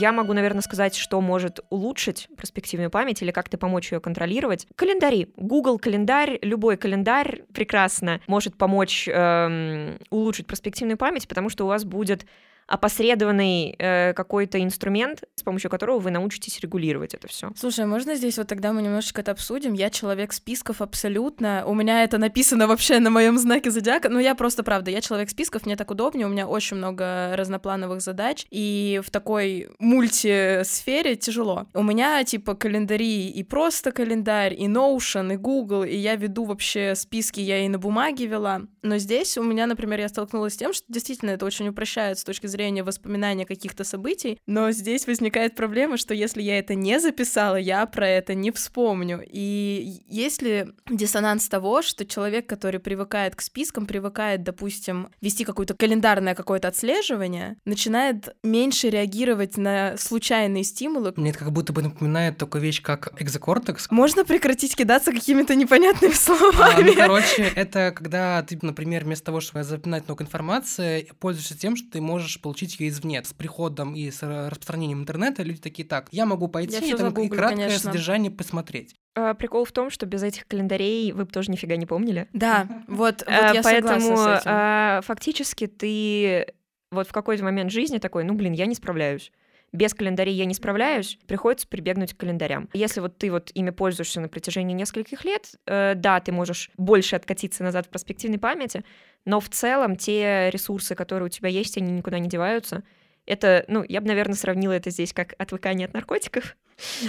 Я 0.00 0.12
могу, 0.12 0.32
наверное, 0.32 0.62
сказать, 0.62 0.94
что 0.94 1.20
может 1.20 1.58
улучшить 1.70 2.28
перспективную 2.36 2.88
память 2.88 3.20
или 3.20 3.32
как-то 3.32 3.58
помочь 3.58 3.90
ее 3.90 4.00
контролировать. 4.00 4.66
Календари. 4.76 5.32
Google 5.36 5.78
календарь, 5.78 6.38
любой 6.40 6.76
календарь 6.76 7.42
прекрасно 7.52 8.20
может 8.28 8.56
помочь 8.56 9.08
эм, 9.08 9.98
улучшить 10.10 10.46
перспективную 10.46 10.98
память, 10.98 11.26
потому 11.26 11.48
что 11.48 11.64
у 11.64 11.68
вас 11.68 11.84
будет 11.84 12.26
опосредованный 12.68 13.74
э, 13.78 14.12
какой-то 14.12 14.62
инструмент, 14.62 15.24
с 15.34 15.42
помощью 15.42 15.70
которого 15.70 15.98
вы 15.98 16.10
научитесь 16.10 16.60
регулировать 16.60 17.14
это 17.14 17.26
все. 17.26 17.50
Слушай, 17.56 17.86
можно 17.86 18.14
здесь 18.14 18.36
вот 18.36 18.46
тогда 18.46 18.72
мы 18.72 18.82
немножечко 18.82 19.22
это 19.22 19.32
обсудим? 19.32 19.72
Я 19.72 19.88
человек 19.88 20.34
списков 20.34 20.82
абсолютно. 20.82 21.64
У 21.66 21.74
меня 21.74 22.04
это 22.04 22.18
написано 22.18 22.66
вообще 22.66 22.98
на 22.98 23.08
моем 23.10 23.38
знаке 23.38 23.70
зодиака. 23.70 24.10
Ну, 24.10 24.18
я 24.18 24.34
просто, 24.34 24.62
правда, 24.62 24.90
я 24.90 25.00
человек 25.00 25.30
списков, 25.30 25.64
мне 25.64 25.76
так 25.76 25.90
удобнее, 25.90 26.26
у 26.26 26.30
меня 26.30 26.46
очень 26.46 26.76
много 26.76 27.34
разноплановых 27.34 28.02
задач, 28.02 28.46
и 28.50 29.00
в 29.04 29.10
такой 29.10 29.70
мультисфере 29.78 31.16
тяжело. 31.16 31.66
У 31.72 31.82
меня, 31.82 32.22
типа, 32.22 32.54
календари 32.54 33.28
и 33.28 33.42
просто 33.44 33.92
календарь, 33.92 34.52
и 34.52 34.66
Notion, 34.66 35.32
и 35.32 35.36
Google, 35.36 35.84
и 35.84 35.96
я 35.96 36.16
веду 36.16 36.44
вообще 36.44 36.94
списки, 36.94 37.40
я 37.40 37.64
и 37.64 37.68
на 37.68 37.78
бумаге 37.78 38.26
вела. 38.26 38.60
Но 38.82 38.98
здесь 38.98 39.38
у 39.38 39.42
меня, 39.42 39.66
например, 39.66 40.00
я 40.00 40.08
столкнулась 40.08 40.54
с 40.54 40.56
тем, 40.58 40.74
что 40.74 40.84
действительно 40.88 41.30
это 41.30 41.46
очень 41.46 41.68
упрощает 41.68 42.18
с 42.18 42.24
точки 42.24 42.46
зрения 42.46 42.57
воспоминания 42.82 43.46
каких-то 43.46 43.84
событий, 43.84 44.38
но 44.46 44.70
здесь 44.72 45.06
возникает 45.06 45.54
проблема, 45.54 45.96
что 45.96 46.14
если 46.14 46.42
я 46.42 46.58
это 46.58 46.74
не 46.74 46.98
записала, 47.00 47.56
я 47.56 47.86
про 47.86 48.08
это 48.08 48.34
не 48.34 48.50
вспомню. 48.50 49.22
И 49.26 50.02
есть 50.08 50.42
ли 50.42 50.66
диссонанс 50.90 51.48
того, 51.48 51.82
что 51.82 52.04
человек, 52.04 52.46
который 52.46 52.80
привыкает 52.80 53.36
к 53.36 53.40
спискам, 53.40 53.86
привыкает, 53.86 54.42
допустим, 54.42 55.08
вести 55.20 55.44
какое-то 55.44 55.74
календарное 55.74 56.34
какое-то 56.34 56.68
отслеживание, 56.68 57.56
начинает 57.64 58.36
меньше 58.42 58.90
реагировать 58.90 59.56
на 59.56 59.96
случайные 59.96 60.64
стимулы. 60.64 61.12
Мне 61.16 61.30
это 61.30 61.38
как 61.40 61.52
будто 61.52 61.72
бы 61.72 61.82
напоминает 61.82 62.36
такую 62.38 62.62
вещь, 62.62 62.82
как 62.82 63.12
экзокортекс. 63.20 63.90
Можно 63.90 64.24
прекратить 64.24 64.76
кидаться 64.76 65.12
какими-то 65.12 65.54
непонятными 65.54 66.12
А, 66.12 66.16
словами? 66.16 66.90
ну, 66.90 66.94
короче, 66.94 67.50
это 67.54 67.92
когда 67.94 68.42
ты, 68.42 68.58
например, 68.62 69.04
вместо 69.04 69.26
того, 69.26 69.40
чтобы 69.40 69.64
запоминать 69.64 70.06
много 70.06 70.24
информации, 70.24 71.08
пользуешься 71.20 71.56
тем, 71.58 71.76
что 71.76 71.90
ты 71.90 72.00
можешь 72.00 72.40
получить 72.48 72.80
ее 72.80 72.88
извне. 72.88 73.22
С 73.22 73.34
приходом 73.34 73.94
и 73.94 74.10
с 74.10 74.22
распространением 74.22 75.00
интернета 75.02 75.42
люди 75.42 75.60
такие, 75.60 75.86
так, 75.86 76.08
я 76.12 76.24
могу 76.24 76.48
пойти 76.48 76.72
Я 76.72 76.94
и, 76.94 76.94
там, 76.96 77.12
и 77.12 77.28
краткое 77.28 77.56
конечно. 77.64 77.78
содержание 77.90 78.30
посмотреть. 78.30 78.94
А, 79.14 79.34
Прикол 79.34 79.66
в 79.66 79.72
том, 79.72 79.90
что 79.90 80.06
без 80.06 80.22
этих 80.22 80.46
календарей 80.46 81.12
вы 81.12 81.26
бы 81.26 81.30
тоже 81.30 81.50
нифига 81.50 81.76
не 81.76 81.84
помнили. 81.84 82.26
Да, 82.32 82.66
вот, 82.88 83.18
вот 83.18 83.24
Э, 83.26 83.50
я 83.54 83.62
Поэтому 83.62 84.00
согласна 84.00 84.36
с 84.36 84.40
этим. 84.40 84.50
а, 84.50 85.00
фактически 85.02 85.66
ты 85.66 86.46
вот 86.90 87.06
в 87.06 87.12
какой-то 87.12 87.44
момент 87.44 87.70
жизни 87.70 87.98
такой, 87.98 88.24
ну, 88.24 88.32
блин, 88.32 88.54
я 88.54 88.64
не 88.64 88.74
справляюсь. 88.74 89.30
Без 89.72 89.92
календарей 89.92 90.34
я 90.34 90.46
не 90.46 90.54
справляюсь, 90.54 91.18
приходится 91.26 91.68
прибегнуть 91.68 92.14
к 92.14 92.16
календарям. 92.16 92.68
Если 92.72 93.00
вот 93.00 93.18
ты 93.18 93.30
вот 93.30 93.50
ими 93.52 93.70
пользуешься 93.70 94.20
на 94.20 94.28
протяжении 94.28 94.74
нескольких 94.74 95.24
лет, 95.24 95.56
э, 95.66 95.94
да, 95.94 96.20
ты 96.20 96.32
можешь 96.32 96.70
больше 96.78 97.16
откатиться 97.16 97.62
назад 97.62 97.86
в 97.86 97.90
перспективной 97.90 98.38
памяти, 98.38 98.82
но 99.26 99.40
в 99.40 99.48
целом 99.50 99.96
те 99.96 100.48
ресурсы, 100.50 100.94
которые 100.94 101.26
у 101.26 101.30
тебя 101.30 101.50
есть, 101.50 101.76
они 101.76 101.92
никуда 101.92 102.18
не 102.18 102.28
деваются. 102.28 102.82
Это, 103.26 103.66
ну, 103.68 103.84
я 103.86 104.00
бы, 104.00 104.06
наверное, 104.06 104.36
сравнила 104.36 104.72
это 104.72 104.88
здесь 104.88 105.12
как 105.12 105.34
отвыкание 105.38 105.86
от 105.86 105.92
наркотиков. 105.92 106.56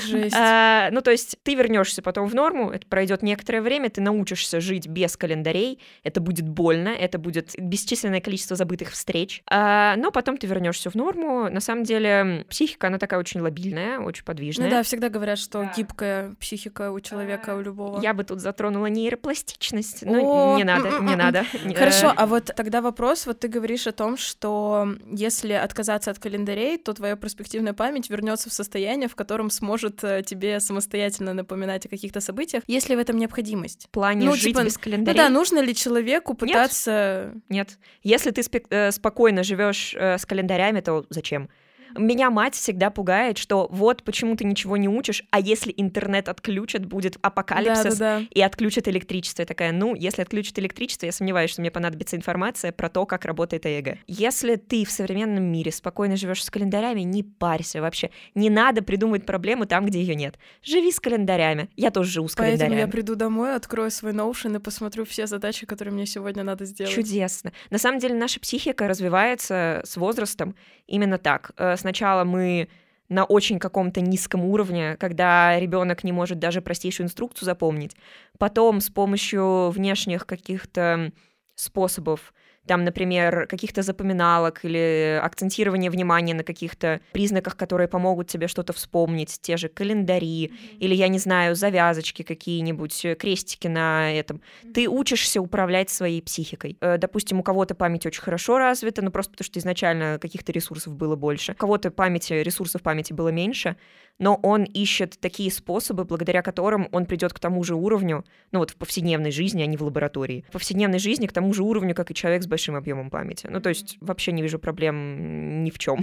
Жесть. 0.05 0.35
А, 0.37 0.89
ну, 0.91 1.01
то 1.01 1.11
есть 1.11 1.37
ты 1.43 1.55
вернешься 1.55 2.01
потом 2.01 2.27
в 2.27 2.35
норму, 2.35 2.71
это 2.71 2.85
пройдет 2.87 3.21
некоторое 3.21 3.61
время, 3.61 3.89
ты 3.89 4.01
научишься 4.01 4.59
жить 4.59 4.87
без 4.87 5.15
календарей, 5.17 5.79
это 6.03 6.21
будет 6.21 6.47
больно, 6.47 6.89
это 6.89 7.17
будет 7.19 7.53
бесчисленное 7.57 8.21
количество 8.21 8.55
забытых 8.55 8.91
встреч, 8.91 9.41
А, 9.49 9.95
но 9.97 10.11
потом 10.11 10.37
ты 10.37 10.47
вернешься 10.47 10.89
в 10.89 10.95
норму. 10.95 11.49
На 11.49 11.59
самом 11.59 11.83
деле 11.83 12.45
психика, 12.49 12.87
она 12.87 12.97
такая 12.97 13.19
очень 13.19 13.41
лобильная, 13.41 13.99
очень 13.99 14.23
подвижная. 14.23 14.65
Ну 14.65 14.71
да, 14.71 14.83
всегда 14.83 15.09
говорят, 15.09 15.39
что 15.39 15.69
гибкая 15.75 16.35
психика 16.39 16.91
у 16.91 16.99
человека, 16.99 17.55
у 17.55 17.61
любого. 17.61 18.01
Я 18.01 18.13
бы 18.13 18.23
тут 18.23 18.39
затронула 18.39 18.87
нейропластичность, 18.87 20.03
но 20.03 20.53
О, 20.53 20.57
не 20.57 20.63
надо, 20.63 20.89
не 20.89 20.95
м-м-м. 20.95 21.17
надо. 21.17 21.45
Хорошо, 21.75 22.07
Э, 22.09 22.13
а 22.15 22.25
вот 22.25 22.45
тогда 22.55 22.81
вопрос, 22.81 23.25
вот 23.27 23.39
ты 23.39 23.47
говоришь 23.47 23.87
о 23.87 23.91
том, 23.91 24.17
что 24.17 24.87
если 25.11 25.53
отказаться 25.53 26.11
от 26.11 26.19
календарей, 26.19 26.77
то 26.77 26.93
твоя 26.93 27.15
перспективная 27.15 27.73
память 27.73 28.09
вернется 28.09 28.49
в 28.49 28.53
состояние, 28.53 29.07
в 29.09 29.15
котором 29.15 29.49
сможет 29.59 30.03
э, 30.03 30.23
тебе 30.25 30.59
самостоятельно 30.59 31.33
напоминать 31.33 31.85
о 31.85 31.89
каких-то 31.89 32.21
событиях, 32.21 32.63
есть 32.67 32.89
ли 32.89 32.95
в 32.95 32.99
этом 32.99 33.17
необходимость? 33.17 33.85
В 33.85 33.89
плане 33.89 34.25
ну, 34.25 34.33
жить 34.33 34.55
типа, 34.55 34.63
без 34.63 34.75
Ну 34.75 34.81
календарей? 34.83 35.17
да, 35.17 35.29
нужно 35.29 35.59
ли 35.59 35.75
человеку 35.75 36.33
пытаться... 36.33 37.33
Нет. 37.49 37.77
Если 38.03 38.31
ты 38.31 38.41
э, 38.69 38.91
спокойно 38.91 39.43
живешь 39.43 39.95
э, 39.95 40.17
с 40.17 40.25
календарями, 40.25 40.81
то 40.81 41.05
зачем? 41.09 41.49
Меня 41.97 42.29
мать 42.29 42.55
всегда 42.55 42.89
пугает, 42.89 43.37
что 43.37 43.67
вот 43.71 44.03
почему 44.03 44.35
ты 44.35 44.43
ничего 44.45 44.77
не 44.77 44.87
учишь, 44.87 45.23
а 45.31 45.39
если 45.39 45.73
интернет 45.75 46.29
отключат, 46.29 46.85
будет 46.85 47.17
апокалипсис 47.21 47.97
Да-да-да. 47.97 48.25
и 48.31 48.41
отключат 48.41 48.87
электричество. 48.87 49.41
Я 49.41 49.45
такая, 49.45 49.71
ну, 49.71 49.95
если 49.95 50.21
отключат 50.21 50.59
электричество, 50.59 51.05
я 51.05 51.11
сомневаюсь, 51.11 51.51
что 51.51 51.61
мне 51.61 51.71
понадобится 51.71 52.15
информация 52.15 52.71
про 52.71 52.89
то, 52.89 53.05
как 53.05 53.25
работает 53.25 53.65
ЭЭГ. 53.65 53.97
Если 54.07 54.55
ты 54.55 54.85
в 54.85 54.91
современном 54.91 55.43
мире 55.43 55.71
спокойно 55.71 56.15
живешь 56.15 56.43
с 56.43 56.49
календарями, 56.49 57.01
не 57.01 57.23
парься 57.23 57.81
вообще. 57.81 58.11
Не 58.35 58.49
надо 58.49 58.81
придумывать 58.81 59.25
проблему 59.25 59.65
там, 59.65 59.85
где 59.85 59.99
ее 60.01 60.15
нет. 60.15 60.35
Живи 60.61 60.91
с 60.91 60.99
календарями. 60.99 61.69
Я 61.75 61.91
тоже 61.91 62.11
живу 62.11 62.27
с 62.27 62.35
Поэтому 62.35 62.57
календарями. 62.57 62.79
я 62.85 62.87
приду 62.87 63.15
домой, 63.15 63.55
открою 63.55 63.91
свой 63.91 64.13
Notion 64.13 64.55
и 64.55 64.59
посмотрю 64.59 65.05
все 65.05 65.27
задачи, 65.27 65.65
которые 65.65 65.93
мне 65.93 66.05
сегодня 66.05 66.43
надо 66.43 66.65
сделать. 66.65 66.93
Чудесно. 66.93 67.51
На 67.69 67.77
самом 67.77 67.99
деле 67.99 68.15
наша 68.15 68.39
психика 68.39 68.87
развивается 68.87 69.81
с 69.85 69.97
возрастом 69.97 70.55
именно 70.87 71.17
так. 71.17 71.51
Сначала 71.79 72.23
мы 72.23 72.69
на 73.09 73.23
очень 73.23 73.57
каком-то 73.57 74.01
низком 74.01 74.45
уровне, 74.45 74.95
когда 74.97 75.59
ребенок 75.59 76.03
не 76.03 76.11
может 76.11 76.37
даже 76.37 76.61
простейшую 76.61 77.05
инструкцию 77.07 77.45
запомнить. 77.45 77.95
Потом 78.37 78.81
с 78.81 78.89
помощью 78.89 79.69
внешних 79.71 80.27
каких-то 80.27 81.11
способов, 81.55 82.33
там, 82.69 82.83
например, 82.83 83.47
каких-то 83.47 83.81
запоминалок 83.81 84.63
или 84.63 85.19
акцентирования 85.23 85.89
внимания 85.89 86.35
на 86.35 86.43
каких-то 86.43 87.01
признаках, 87.13 87.57
которые 87.57 87.87
помогут 87.87 88.27
тебе 88.27 88.47
что-то 88.47 88.73
вспомнить, 88.73 89.39
те 89.41 89.57
же 89.57 89.69
календари 89.69 90.53
или, 90.77 90.93
я 90.93 91.07
не 91.07 91.17
знаю, 91.17 91.55
завязочки 91.55 92.21
какие-нибудь, 92.21 93.05
э, 93.05 93.15
крестики 93.15 93.67
на 93.67 94.13
этом. 94.13 94.43
Ты 94.71 94.87
учишься 94.87 95.41
управлять 95.41 95.89
своей 95.89 96.21
психикой. 96.21 96.77
Э, 96.79 96.99
Допустим, 96.99 97.39
у 97.39 97.43
кого-то 97.43 97.73
память 97.73 98.05
очень 98.05 98.21
хорошо 98.21 98.59
развита, 98.59 99.01
ну 99.01 99.09
просто 99.09 99.31
потому 99.31 99.45
что 99.45 99.57
изначально 99.57 100.19
каких-то 100.21 100.51
ресурсов 100.51 100.95
было 100.95 101.15
больше. 101.15 101.53
У 101.53 101.55
кого-то 101.55 101.89
памяти, 101.89 102.33
ресурсов 102.33 102.83
памяти 102.83 103.13
было 103.13 103.29
меньше, 103.29 103.77
но 104.19 104.35
он 104.43 104.63
ищет 104.63 105.19
такие 105.19 105.51
способы, 105.51 106.03
благодаря 106.03 106.41
которым 106.41 106.87
он 106.91 107.05
придет 107.05 107.33
к 107.33 107.39
тому 107.39 107.63
же 107.63 107.75
уровню, 107.75 108.25
ну 108.51 108.59
вот 108.59 108.71
в 108.71 108.75
повседневной 108.75 109.31
жизни, 109.31 109.63
а 109.63 109.65
не 109.65 109.77
в 109.77 109.81
лаборатории. 109.81 110.45
В 110.49 110.51
повседневной 110.51 110.99
жизни 110.99 111.27
к 111.27 111.33
тому 111.33 111.53
же 111.53 111.63
уровню, 111.63 111.95
как 111.95 112.11
и 112.11 112.13
человек 112.13 112.43
с 112.43 112.47
большим 112.47 112.75
объемом 112.75 113.09
памяти. 113.09 113.47
Ну 113.49 113.59
то 113.61 113.69
есть 113.69 113.97
вообще 114.01 114.31
не 114.31 114.41
вижу 114.41 114.59
проблем 114.59 115.63
ни 115.63 115.71
в 115.71 115.79
чем. 115.79 116.01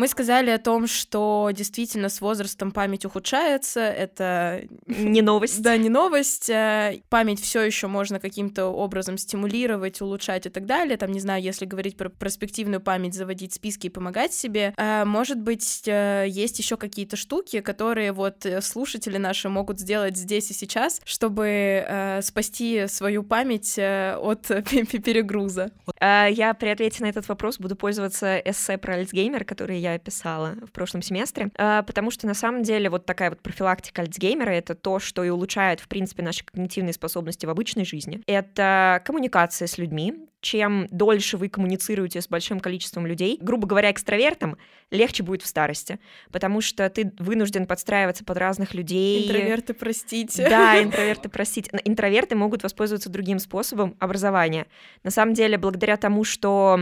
Мы 0.00 0.08
сказали 0.08 0.48
о 0.48 0.58
том, 0.58 0.86
что 0.86 1.50
действительно 1.52 2.08
с 2.08 2.22
возрастом 2.22 2.70
память 2.70 3.04
ухудшается. 3.04 3.80
Это 3.80 4.62
не 4.86 5.20
новость. 5.20 5.60
Да, 5.60 5.76
не 5.76 5.90
новость. 5.90 6.48
Э, 6.48 7.02
память 7.10 7.38
все 7.38 7.60
еще 7.60 7.86
можно 7.86 8.18
каким-то 8.18 8.68
образом 8.68 9.18
стимулировать, 9.18 10.00
улучшать 10.00 10.46
и 10.46 10.48
так 10.48 10.64
далее. 10.64 10.96
Там, 10.96 11.12
не 11.12 11.20
знаю, 11.20 11.42
если 11.42 11.66
говорить 11.66 11.98
про 11.98 12.08
перспективную 12.08 12.80
память, 12.80 13.12
заводить 13.12 13.52
списки 13.52 13.88
и 13.88 13.90
помогать 13.90 14.32
себе. 14.32 14.72
Э, 14.78 15.04
может 15.04 15.38
быть, 15.38 15.82
э, 15.86 16.24
есть 16.28 16.58
еще 16.58 16.78
какие-то 16.78 17.16
штуки, 17.16 17.60
которые 17.60 18.12
вот 18.12 18.46
слушатели 18.62 19.18
наши 19.18 19.50
могут 19.50 19.80
сделать 19.80 20.16
здесь 20.16 20.50
и 20.50 20.54
сейчас, 20.54 21.02
чтобы 21.04 22.18
спасти 22.22 22.86
свою 22.86 23.22
память 23.22 23.78
от 23.78 24.46
перегруза. 24.46 25.70
Я 26.00 26.56
при 26.58 26.68
ответе 26.68 27.04
на 27.04 27.08
этот 27.10 27.28
вопрос 27.28 27.58
буду 27.58 27.76
пользоваться 27.76 28.38
эссе 28.38 28.78
про 28.78 28.94
Альцгеймер, 28.94 29.44
который 29.44 29.78
я 29.78 29.89
я 29.92 29.98
писала 29.98 30.56
в 30.66 30.72
прошлом 30.72 31.02
семестре, 31.02 31.50
а, 31.56 31.82
потому 31.82 32.10
что 32.10 32.26
на 32.26 32.34
самом 32.34 32.62
деле 32.62 32.90
вот 32.90 33.06
такая 33.06 33.30
вот 33.30 33.40
профилактика 33.40 34.02
Альцгеймера— 34.02 34.50
это 34.52 34.74
то, 34.74 34.98
что 34.98 35.24
и 35.24 35.28
улучшает, 35.28 35.80
в 35.80 35.88
принципе, 35.88 36.22
наши 36.22 36.44
когнитивные 36.44 36.92
способности 36.92 37.46
в 37.46 37.50
обычной 37.50 37.84
жизни. 37.84 38.22
Это 38.26 39.02
коммуникация 39.04 39.66
с 39.66 39.78
людьми, 39.78 40.14
чем 40.40 40.86
дольше 40.90 41.36
вы 41.36 41.48
коммуницируете 41.48 42.20
с 42.20 42.28
большим 42.28 42.60
количеством 42.60 43.06
людей, 43.06 43.38
грубо 43.40 43.66
говоря, 43.66 43.90
экстравертом, 43.90 44.56
легче 44.90 45.22
будет 45.22 45.42
в 45.42 45.46
старости, 45.46 46.00
потому 46.32 46.60
что 46.60 46.88
ты 46.88 47.12
вынужден 47.18 47.66
подстраиваться 47.66 48.24
под 48.24 48.38
разных 48.38 48.74
людей. 48.74 49.26
Интроверты, 49.26 49.74
простите. 49.74 50.48
Да, 50.48 50.82
интроверты, 50.82 51.28
простите. 51.28 51.70
Интроверты 51.84 52.36
могут 52.36 52.62
воспользоваться 52.62 53.10
другим 53.10 53.38
способом 53.38 53.96
образования. 53.98 54.66
На 55.02 55.10
самом 55.10 55.34
деле, 55.34 55.58
благодаря 55.58 55.96
тому, 55.96 56.24
что 56.24 56.80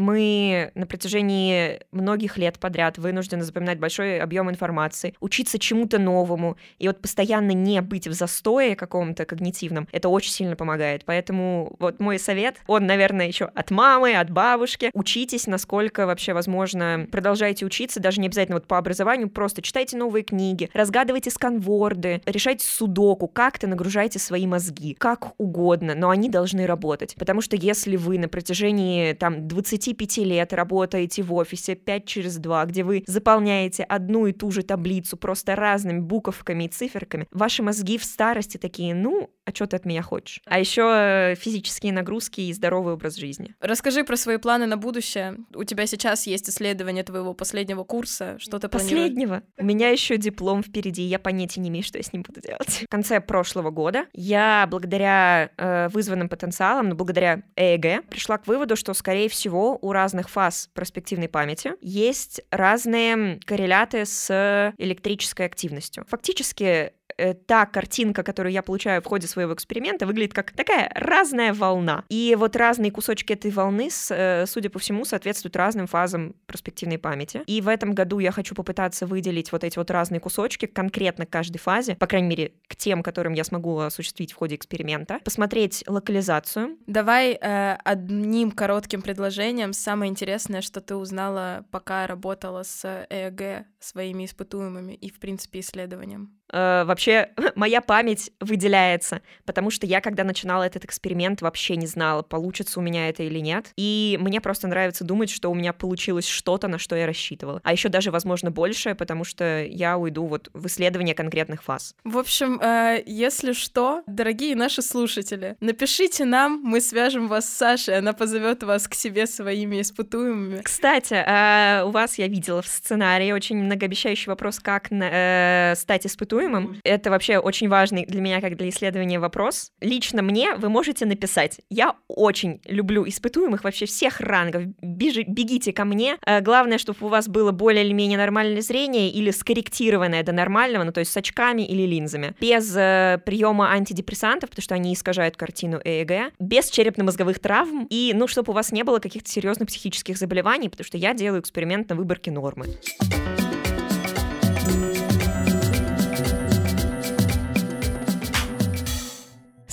мы 0.00 0.72
на 0.74 0.86
протяжении 0.86 1.80
многих 1.92 2.36
лет 2.36 2.58
подряд 2.58 2.98
вынуждены 2.98 3.44
запоминать 3.44 3.78
большой 3.78 4.18
объем 4.20 4.50
информации, 4.50 5.14
учиться 5.20 5.58
чему-то 5.58 5.98
новому, 5.98 6.56
и 6.78 6.88
вот 6.88 7.00
постоянно 7.00 7.52
не 7.52 7.80
быть 7.82 8.08
в 8.08 8.12
застое 8.12 8.74
каком-то 8.74 9.24
когнитивном, 9.24 9.88
это 9.92 10.08
очень 10.08 10.32
сильно 10.32 10.56
помогает. 10.56 11.04
Поэтому 11.04 11.76
вот 11.78 12.00
мой 12.00 12.18
совет, 12.18 12.56
он, 12.66 12.86
наверное, 12.86 13.26
еще 13.26 13.46
от 13.46 13.70
мамы, 13.70 14.14
от 14.14 14.30
бабушки. 14.30 14.90
Учитесь, 14.94 15.46
насколько 15.46 16.06
вообще 16.06 16.32
возможно. 16.32 17.06
Продолжайте 17.10 17.64
учиться, 17.66 18.00
даже 18.00 18.20
не 18.20 18.26
обязательно 18.26 18.56
вот 18.56 18.66
по 18.66 18.78
образованию, 18.78 19.28
просто 19.28 19.62
читайте 19.62 19.96
новые 19.96 20.22
книги, 20.22 20.70
разгадывайте 20.72 21.30
сканворды, 21.30 22.22
решайте 22.26 22.66
судоку, 22.66 23.28
как-то 23.28 23.66
нагружайте 23.66 24.18
свои 24.18 24.46
мозги, 24.46 24.94
как 24.94 25.32
угодно, 25.38 25.94
но 25.94 26.10
они 26.10 26.28
должны 26.28 26.66
работать. 26.66 27.14
Потому 27.18 27.40
что 27.40 27.56
если 27.56 27.96
вы 27.96 28.18
на 28.18 28.28
протяжении 28.28 29.12
там 29.12 29.48
20 29.48 29.89
25 29.90 30.18
лет 30.26 30.52
работаете 30.52 31.22
в 31.22 31.32
офисе 31.34 31.74
5 31.74 32.06
через 32.06 32.36
2, 32.36 32.64
где 32.66 32.84
вы 32.84 33.04
заполняете 33.06 33.82
одну 33.84 34.26
и 34.26 34.32
ту 34.32 34.50
же 34.50 34.62
таблицу 34.62 35.16
просто 35.16 35.56
разными 35.56 36.00
буковками 36.00 36.64
и 36.64 36.68
циферками, 36.68 37.26
ваши 37.30 37.62
мозги 37.62 37.98
в 37.98 38.04
старости 38.04 38.56
такие, 38.56 38.94
ну, 38.94 39.30
а 39.44 39.54
что 39.54 39.66
ты 39.66 39.76
от 39.76 39.84
меня 39.84 40.02
хочешь? 40.02 40.40
А 40.46 40.58
еще 40.58 41.34
физические 41.38 41.92
нагрузки 41.92 42.40
и 42.40 42.52
здоровый 42.52 42.94
образ 42.94 43.16
жизни. 43.16 43.54
Расскажи 43.60 44.04
про 44.04 44.16
свои 44.16 44.36
планы 44.36 44.66
на 44.66 44.76
будущее. 44.76 45.36
У 45.54 45.64
тебя 45.64 45.86
сейчас 45.86 46.26
есть 46.26 46.48
исследование 46.48 47.02
твоего 47.02 47.34
последнего 47.34 47.84
курса. 47.84 48.36
Что 48.38 48.58
ты 48.58 48.68
Последнего? 48.68 49.42
У 49.58 49.64
меня 49.64 49.88
еще 49.88 50.16
диплом 50.16 50.62
впереди, 50.62 51.02
я 51.02 51.18
понятия 51.18 51.60
не 51.60 51.68
имею, 51.68 51.84
что 51.84 51.98
я 51.98 52.04
с 52.04 52.12
ним 52.12 52.22
буду 52.22 52.40
делать. 52.40 52.84
В 52.86 52.88
конце 52.88 53.20
прошлого 53.20 53.70
года 53.70 54.06
я 54.12 54.66
благодаря 54.70 55.50
э, 55.56 55.88
вызванным 55.88 56.28
потенциалам, 56.28 56.86
но 56.86 56.90
ну, 56.90 56.96
благодаря 56.96 57.42
ЭЭГ, 57.56 58.08
пришла 58.08 58.38
к 58.38 58.46
выводу, 58.46 58.76
что, 58.76 58.94
скорее 58.94 59.28
всего, 59.28 59.69
у 59.80 59.92
разных 59.92 60.28
фаз 60.28 60.68
перспективной 60.74 61.28
памяти 61.28 61.72
есть 61.80 62.40
разные 62.50 63.40
корреляты 63.44 64.04
с 64.04 64.74
электрической 64.78 65.46
активностью. 65.46 66.04
Фактически 66.08 66.92
Э, 67.20 67.34
та 67.34 67.66
картинка, 67.66 68.22
которую 68.22 68.52
я 68.52 68.62
получаю 68.62 69.02
в 69.02 69.04
ходе 69.04 69.26
своего 69.26 69.52
эксперимента, 69.52 70.06
выглядит 70.06 70.32
как 70.32 70.52
такая 70.52 70.90
разная 70.94 71.52
волна. 71.52 72.04
И 72.08 72.34
вот 72.38 72.56
разные 72.56 72.90
кусочки 72.90 73.34
этой 73.34 73.50
волны, 73.50 73.90
э, 74.10 74.46
судя 74.46 74.70
по 74.70 74.78
всему, 74.78 75.04
соответствуют 75.04 75.54
разным 75.56 75.86
фазам 75.86 76.34
перспективной 76.46 76.98
памяти. 76.98 77.42
И 77.46 77.60
в 77.60 77.68
этом 77.68 77.92
году 77.92 78.20
я 78.20 78.32
хочу 78.32 78.54
попытаться 78.54 79.06
выделить 79.06 79.52
вот 79.52 79.64
эти 79.64 79.76
вот 79.76 79.90
разные 79.90 80.20
кусочки 80.20 80.64
конкретно 80.64 81.26
к 81.26 81.30
каждой 81.30 81.58
фазе, 81.58 81.94
по 81.94 82.06
крайней 82.06 82.28
мере, 82.28 82.52
к 82.66 82.74
тем, 82.74 83.02
которым 83.02 83.34
я 83.34 83.44
смогу 83.44 83.78
осуществить 83.78 84.32
в 84.32 84.36
ходе 84.36 84.54
эксперимента, 84.54 85.18
посмотреть 85.22 85.84
локализацию. 85.86 86.78
Давай 86.86 87.32
э, 87.32 87.76
одним 87.84 88.50
коротким 88.50 89.02
предложением 89.02 89.74
самое 89.74 90.10
интересное, 90.10 90.62
что 90.62 90.80
ты 90.80 90.94
узнала, 90.96 91.66
пока 91.70 92.06
работала 92.06 92.62
с 92.62 93.06
ЭЭГ 93.10 93.66
своими 93.78 94.24
испытуемыми 94.24 94.94
и, 94.94 95.10
в 95.10 95.18
принципе, 95.18 95.60
исследованием 95.60 96.40
э, 96.52 96.84
вообще 96.84 97.09
моя 97.54 97.80
память 97.80 98.30
выделяется, 98.40 99.22
потому 99.44 99.70
что 99.70 99.86
я, 99.86 100.00
когда 100.00 100.24
начинала 100.24 100.62
этот 100.64 100.84
эксперимент, 100.84 101.42
вообще 101.42 101.76
не 101.76 101.86
знала, 101.86 102.22
получится 102.22 102.80
у 102.80 102.82
меня 102.82 103.08
это 103.08 103.22
или 103.22 103.38
нет. 103.38 103.72
И 103.76 104.18
мне 104.20 104.40
просто 104.40 104.68
нравится 104.68 105.04
думать, 105.04 105.30
что 105.30 105.50
у 105.50 105.54
меня 105.54 105.72
получилось 105.72 106.26
что-то, 106.26 106.68
на 106.68 106.78
что 106.78 106.96
я 106.96 107.06
рассчитывала. 107.06 107.60
А 107.64 107.72
еще 107.72 107.88
даже, 107.88 108.10
возможно, 108.10 108.50
большее, 108.50 108.94
потому 108.94 109.24
что 109.24 109.64
я 109.64 109.98
уйду 109.98 110.26
вот 110.26 110.50
в 110.54 110.66
исследование 110.66 111.14
конкретных 111.14 111.62
фаз. 111.62 111.94
В 112.04 112.18
общем, 112.18 112.60
э, 112.60 113.02
если 113.06 113.52
что, 113.52 114.02
дорогие 114.06 114.54
наши 114.56 114.82
слушатели, 114.82 115.56
напишите 115.60 116.24
нам, 116.24 116.60
мы 116.62 116.80
свяжем 116.80 117.28
вас 117.28 117.48
с 117.48 117.56
Сашей, 117.56 117.98
она 117.98 118.12
позовет 118.12 118.62
вас 118.62 118.88
к 118.88 118.94
себе 118.94 119.26
своими 119.26 119.80
испытуемыми. 119.80 120.62
Кстати, 120.62 121.14
э, 121.14 121.84
у 121.84 121.90
вас 121.90 122.18
я 122.18 122.28
видела 122.28 122.62
в 122.62 122.66
сценарии 122.66 123.32
очень 123.32 123.56
многообещающий 123.56 124.28
вопрос, 124.28 124.60
как 124.60 124.88
э, 124.90 125.74
стать 125.76 126.06
испытуемым. 126.06 126.80
Это 126.90 127.08
вообще 127.10 127.38
очень 127.38 127.68
важный 127.68 128.04
для 128.04 128.20
меня, 128.20 128.40
как 128.40 128.56
для 128.56 128.68
исследования 128.68 129.20
вопрос. 129.20 129.70
Лично 129.80 130.22
мне 130.22 130.56
вы 130.56 130.68
можете 130.68 131.06
написать. 131.06 131.60
Я 131.70 131.94
очень 132.08 132.60
люблю 132.64 133.06
испытуемых 133.06 133.62
вообще 133.62 133.86
всех 133.86 134.20
рангов. 134.20 134.64
Бегите 134.82 135.72
ко 135.72 135.84
мне. 135.84 136.16
Э, 136.26 136.40
главное, 136.40 136.78
чтобы 136.78 136.98
у 137.02 137.08
вас 137.08 137.28
было 137.28 137.52
более 137.52 137.84
или 137.84 137.92
менее 137.92 138.18
нормальное 138.18 138.60
зрение 138.60 139.08
или 139.08 139.30
скорректированное 139.30 140.24
до 140.24 140.32
нормального, 140.32 140.82
ну 140.82 140.90
то 140.90 140.98
есть 140.98 141.12
с 141.12 141.16
очками 141.16 141.62
или 141.62 141.82
линзами. 141.82 142.34
Без 142.40 142.74
э, 142.76 143.20
приема 143.24 143.70
антидепрессантов, 143.70 144.50
потому 144.50 144.64
что 144.64 144.74
они 144.74 144.92
искажают 144.92 145.36
картину 145.36 145.80
ЭЭГ. 145.84 146.32
Без 146.40 146.70
черепно-мозговых 146.70 147.38
травм. 147.38 147.86
И, 147.88 148.10
ну, 148.16 148.26
чтобы 148.26 148.50
у 148.50 148.54
вас 148.54 148.72
не 148.72 148.82
было 148.82 148.98
каких-то 148.98 149.30
серьезных 149.30 149.68
психических 149.68 150.18
заболеваний, 150.18 150.68
потому 150.68 150.84
что 150.84 150.98
я 150.98 151.14
делаю 151.14 151.40
эксперимент 151.40 151.88
на 151.88 151.94
выборке 151.94 152.32
нормы. 152.32 152.66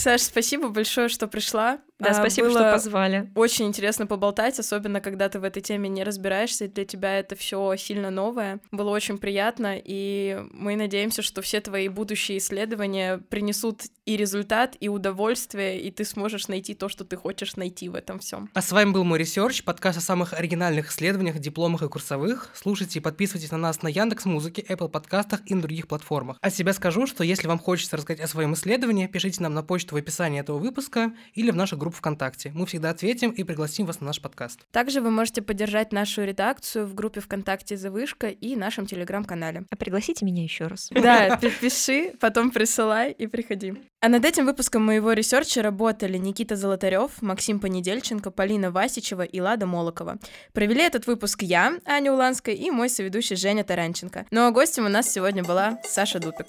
Саш, 0.08 0.22
спасибо 0.22 0.70
большое, 0.70 1.10
что 1.10 1.28
пришла. 1.28 1.82
Да, 2.00 2.12
а, 2.12 2.14
спасибо, 2.14 2.50
Было 2.50 2.60
что 2.60 2.72
позвали. 2.74 3.32
Очень 3.34 3.66
интересно 3.66 4.06
поболтать, 4.06 4.60
особенно 4.60 5.02
когда 5.02 5.30
ты 5.30 5.40
в 5.40 5.44
этой 5.44 5.62
теме 5.62 5.90
не 5.90 6.04
разбираешься, 6.04 6.66
и 6.66 6.68
для 6.68 6.86
тебя 6.86 7.18
это 7.18 7.36
все 7.36 7.76
сильно 7.76 8.12
новое. 8.12 8.60
Было 8.72 8.92
очень 8.92 9.18
приятно, 9.18 9.76
и 9.84 10.40
мы 10.52 10.76
надеемся, 10.76 11.24
что 11.24 11.42
все 11.42 11.60
твои 11.60 11.88
будущие 11.88 12.38
исследования 12.38 13.18
принесут 13.30 13.84
и 14.06 14.16
результат, 14.16 14.78
и 14.80 14.90
удовольствие, 14.90 15.82
и 15.82 15.90
ты 15.90 16.06
сможешь 16.06 16.48
найти 16.48 16.76
то, 16.76 16.88
что 16.88 17.04
ты 17.04 17.18
хочешь 17.18 17.56
найти 17.56 17.90
в 17.90 17.96
этом 17.96 18.20
всем. 18.20 18.50
А 18.54 18.62
с 18.62 18.72
вами 18.72 18.92
был 18.92 19.04
мой 19.04 19.18
research, 19.18 19.64
подкаст 19.64 19.98
о 19.98 20.02
самых 20.02 20.34
оригинальных 20.34 20.92
исследованиях, 20.92 21.40
дипломах 21.40 21.82
и 21.82 21.90
курсовых. 21.90 22.52
Слушайте 22.54 23.00
и 23.00 23.02
подписывайтесь 23.02 23.52
на 23.52 23.58
нас 23.58 23.82
на 23.82 23.88
Яндекс 23.88 24.26
Музыке, 24.26 24.64
Apple 24.70 24.90
подкастах 24.90 25.42
и 25.48 25.56
на 25.56 25.62
других 25.62 25.88
платформах. 25.88 26.38
От 26.42 26.54
себя 26.54 26.74
скажу, 26.74 27.08
что 27.08 27.24
если 27.24 27.48
вам 27.48 27.58
хочется 27.58 27.98
рассказать 27.98 28.24
о 28.24 28.28
своем 28.28 28.54
исследовании, 28.54 29.08
пишите 29.08 29.42
нам 29.42 29.56
на 29.56 29.64
почту 29.64 29.96
в 29.96 29.98
описании 29.98 30.40
этого 30.40 30.60
выпуска 30.60 31.12
или 31.34 31.50
в 31.50 31.56
нашу 31.56 31.76
группу 31.76 31.87
группу 31.88 31.98
ВКонтакте. 31.98 32.52
Мы 32.54 32.66
всегда 32.66 32.90
ответим 32.90 33.32
и 33.32 33.44
пригласим 33.44 33.86
вас 33.86 34.02
на 34.02 34.08
наш 34.08 34.22
подкаст. 34.22 34.60
Также 34.72 35.02
вы 35.02 35.10
можете 35.10 35.42
поддержать 35.42 35.94
нашу 35.94 36.24
редакцию 36.24 36.86
в 36.86 36.94
группе 36.94 37.22
ВКонтакте 37.22 37.78
«Завышка» 37.78 38.28
и 38.28 38.56
нашем 38.56 38.86
Телеграм-канале. 38.86 39.64
А 39.70 39.76
пригласите 39.76 40.26
меня 40.26 40.44
еще 40.44 40.68
раз. 40.68 40.90
Да, 41.08 41.38
пиши, 41.38 42.14
потом 42.20 42.52
присылай 42.52 43.12
и 43.12 43.28
приходи. 43.28 43.76
А 44.02 44.10
над 44.10 44.26
этим 44.26 44.46
выпуском 44.46 44.86
моего 44.86 45.14
research 45.14 45.57
а 45.57 45.62
работали 45.62 46.18
Никита 46.18 46.58
Золотарев, 46.58 47.22
Максим 47.22 47.60
Понедельченко, 47.60 48.30
Полина 48.30 48.72
Васичева 48.72 49.22
и 49.22 49.40
Лада 49.40 49.66
Молокова. 49.66 50.18
Провели 50.54 50.82
этот 50.82 51.08
выпуск 51.08 51.44
я, 51.44 51.80
Аня 51.86 52.12
Уланская, 52.12 52.56
и 52.56 52.70
мой 52.70 52.90
соведущий 52.90 53.38
Женя 53.38 53.64
Таранченко. 53.64 54.26
Ну 54.32 54.46
а 54.46 54.52
гостем 54.52 54.86
у 54.86 54.90
нас 54.90 55.10
сегодня 55.10 55.44
была 55.44 55.80
Саша 55.84 56.20
Дупик. 56.20 56.48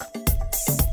Thank 0.67 0.88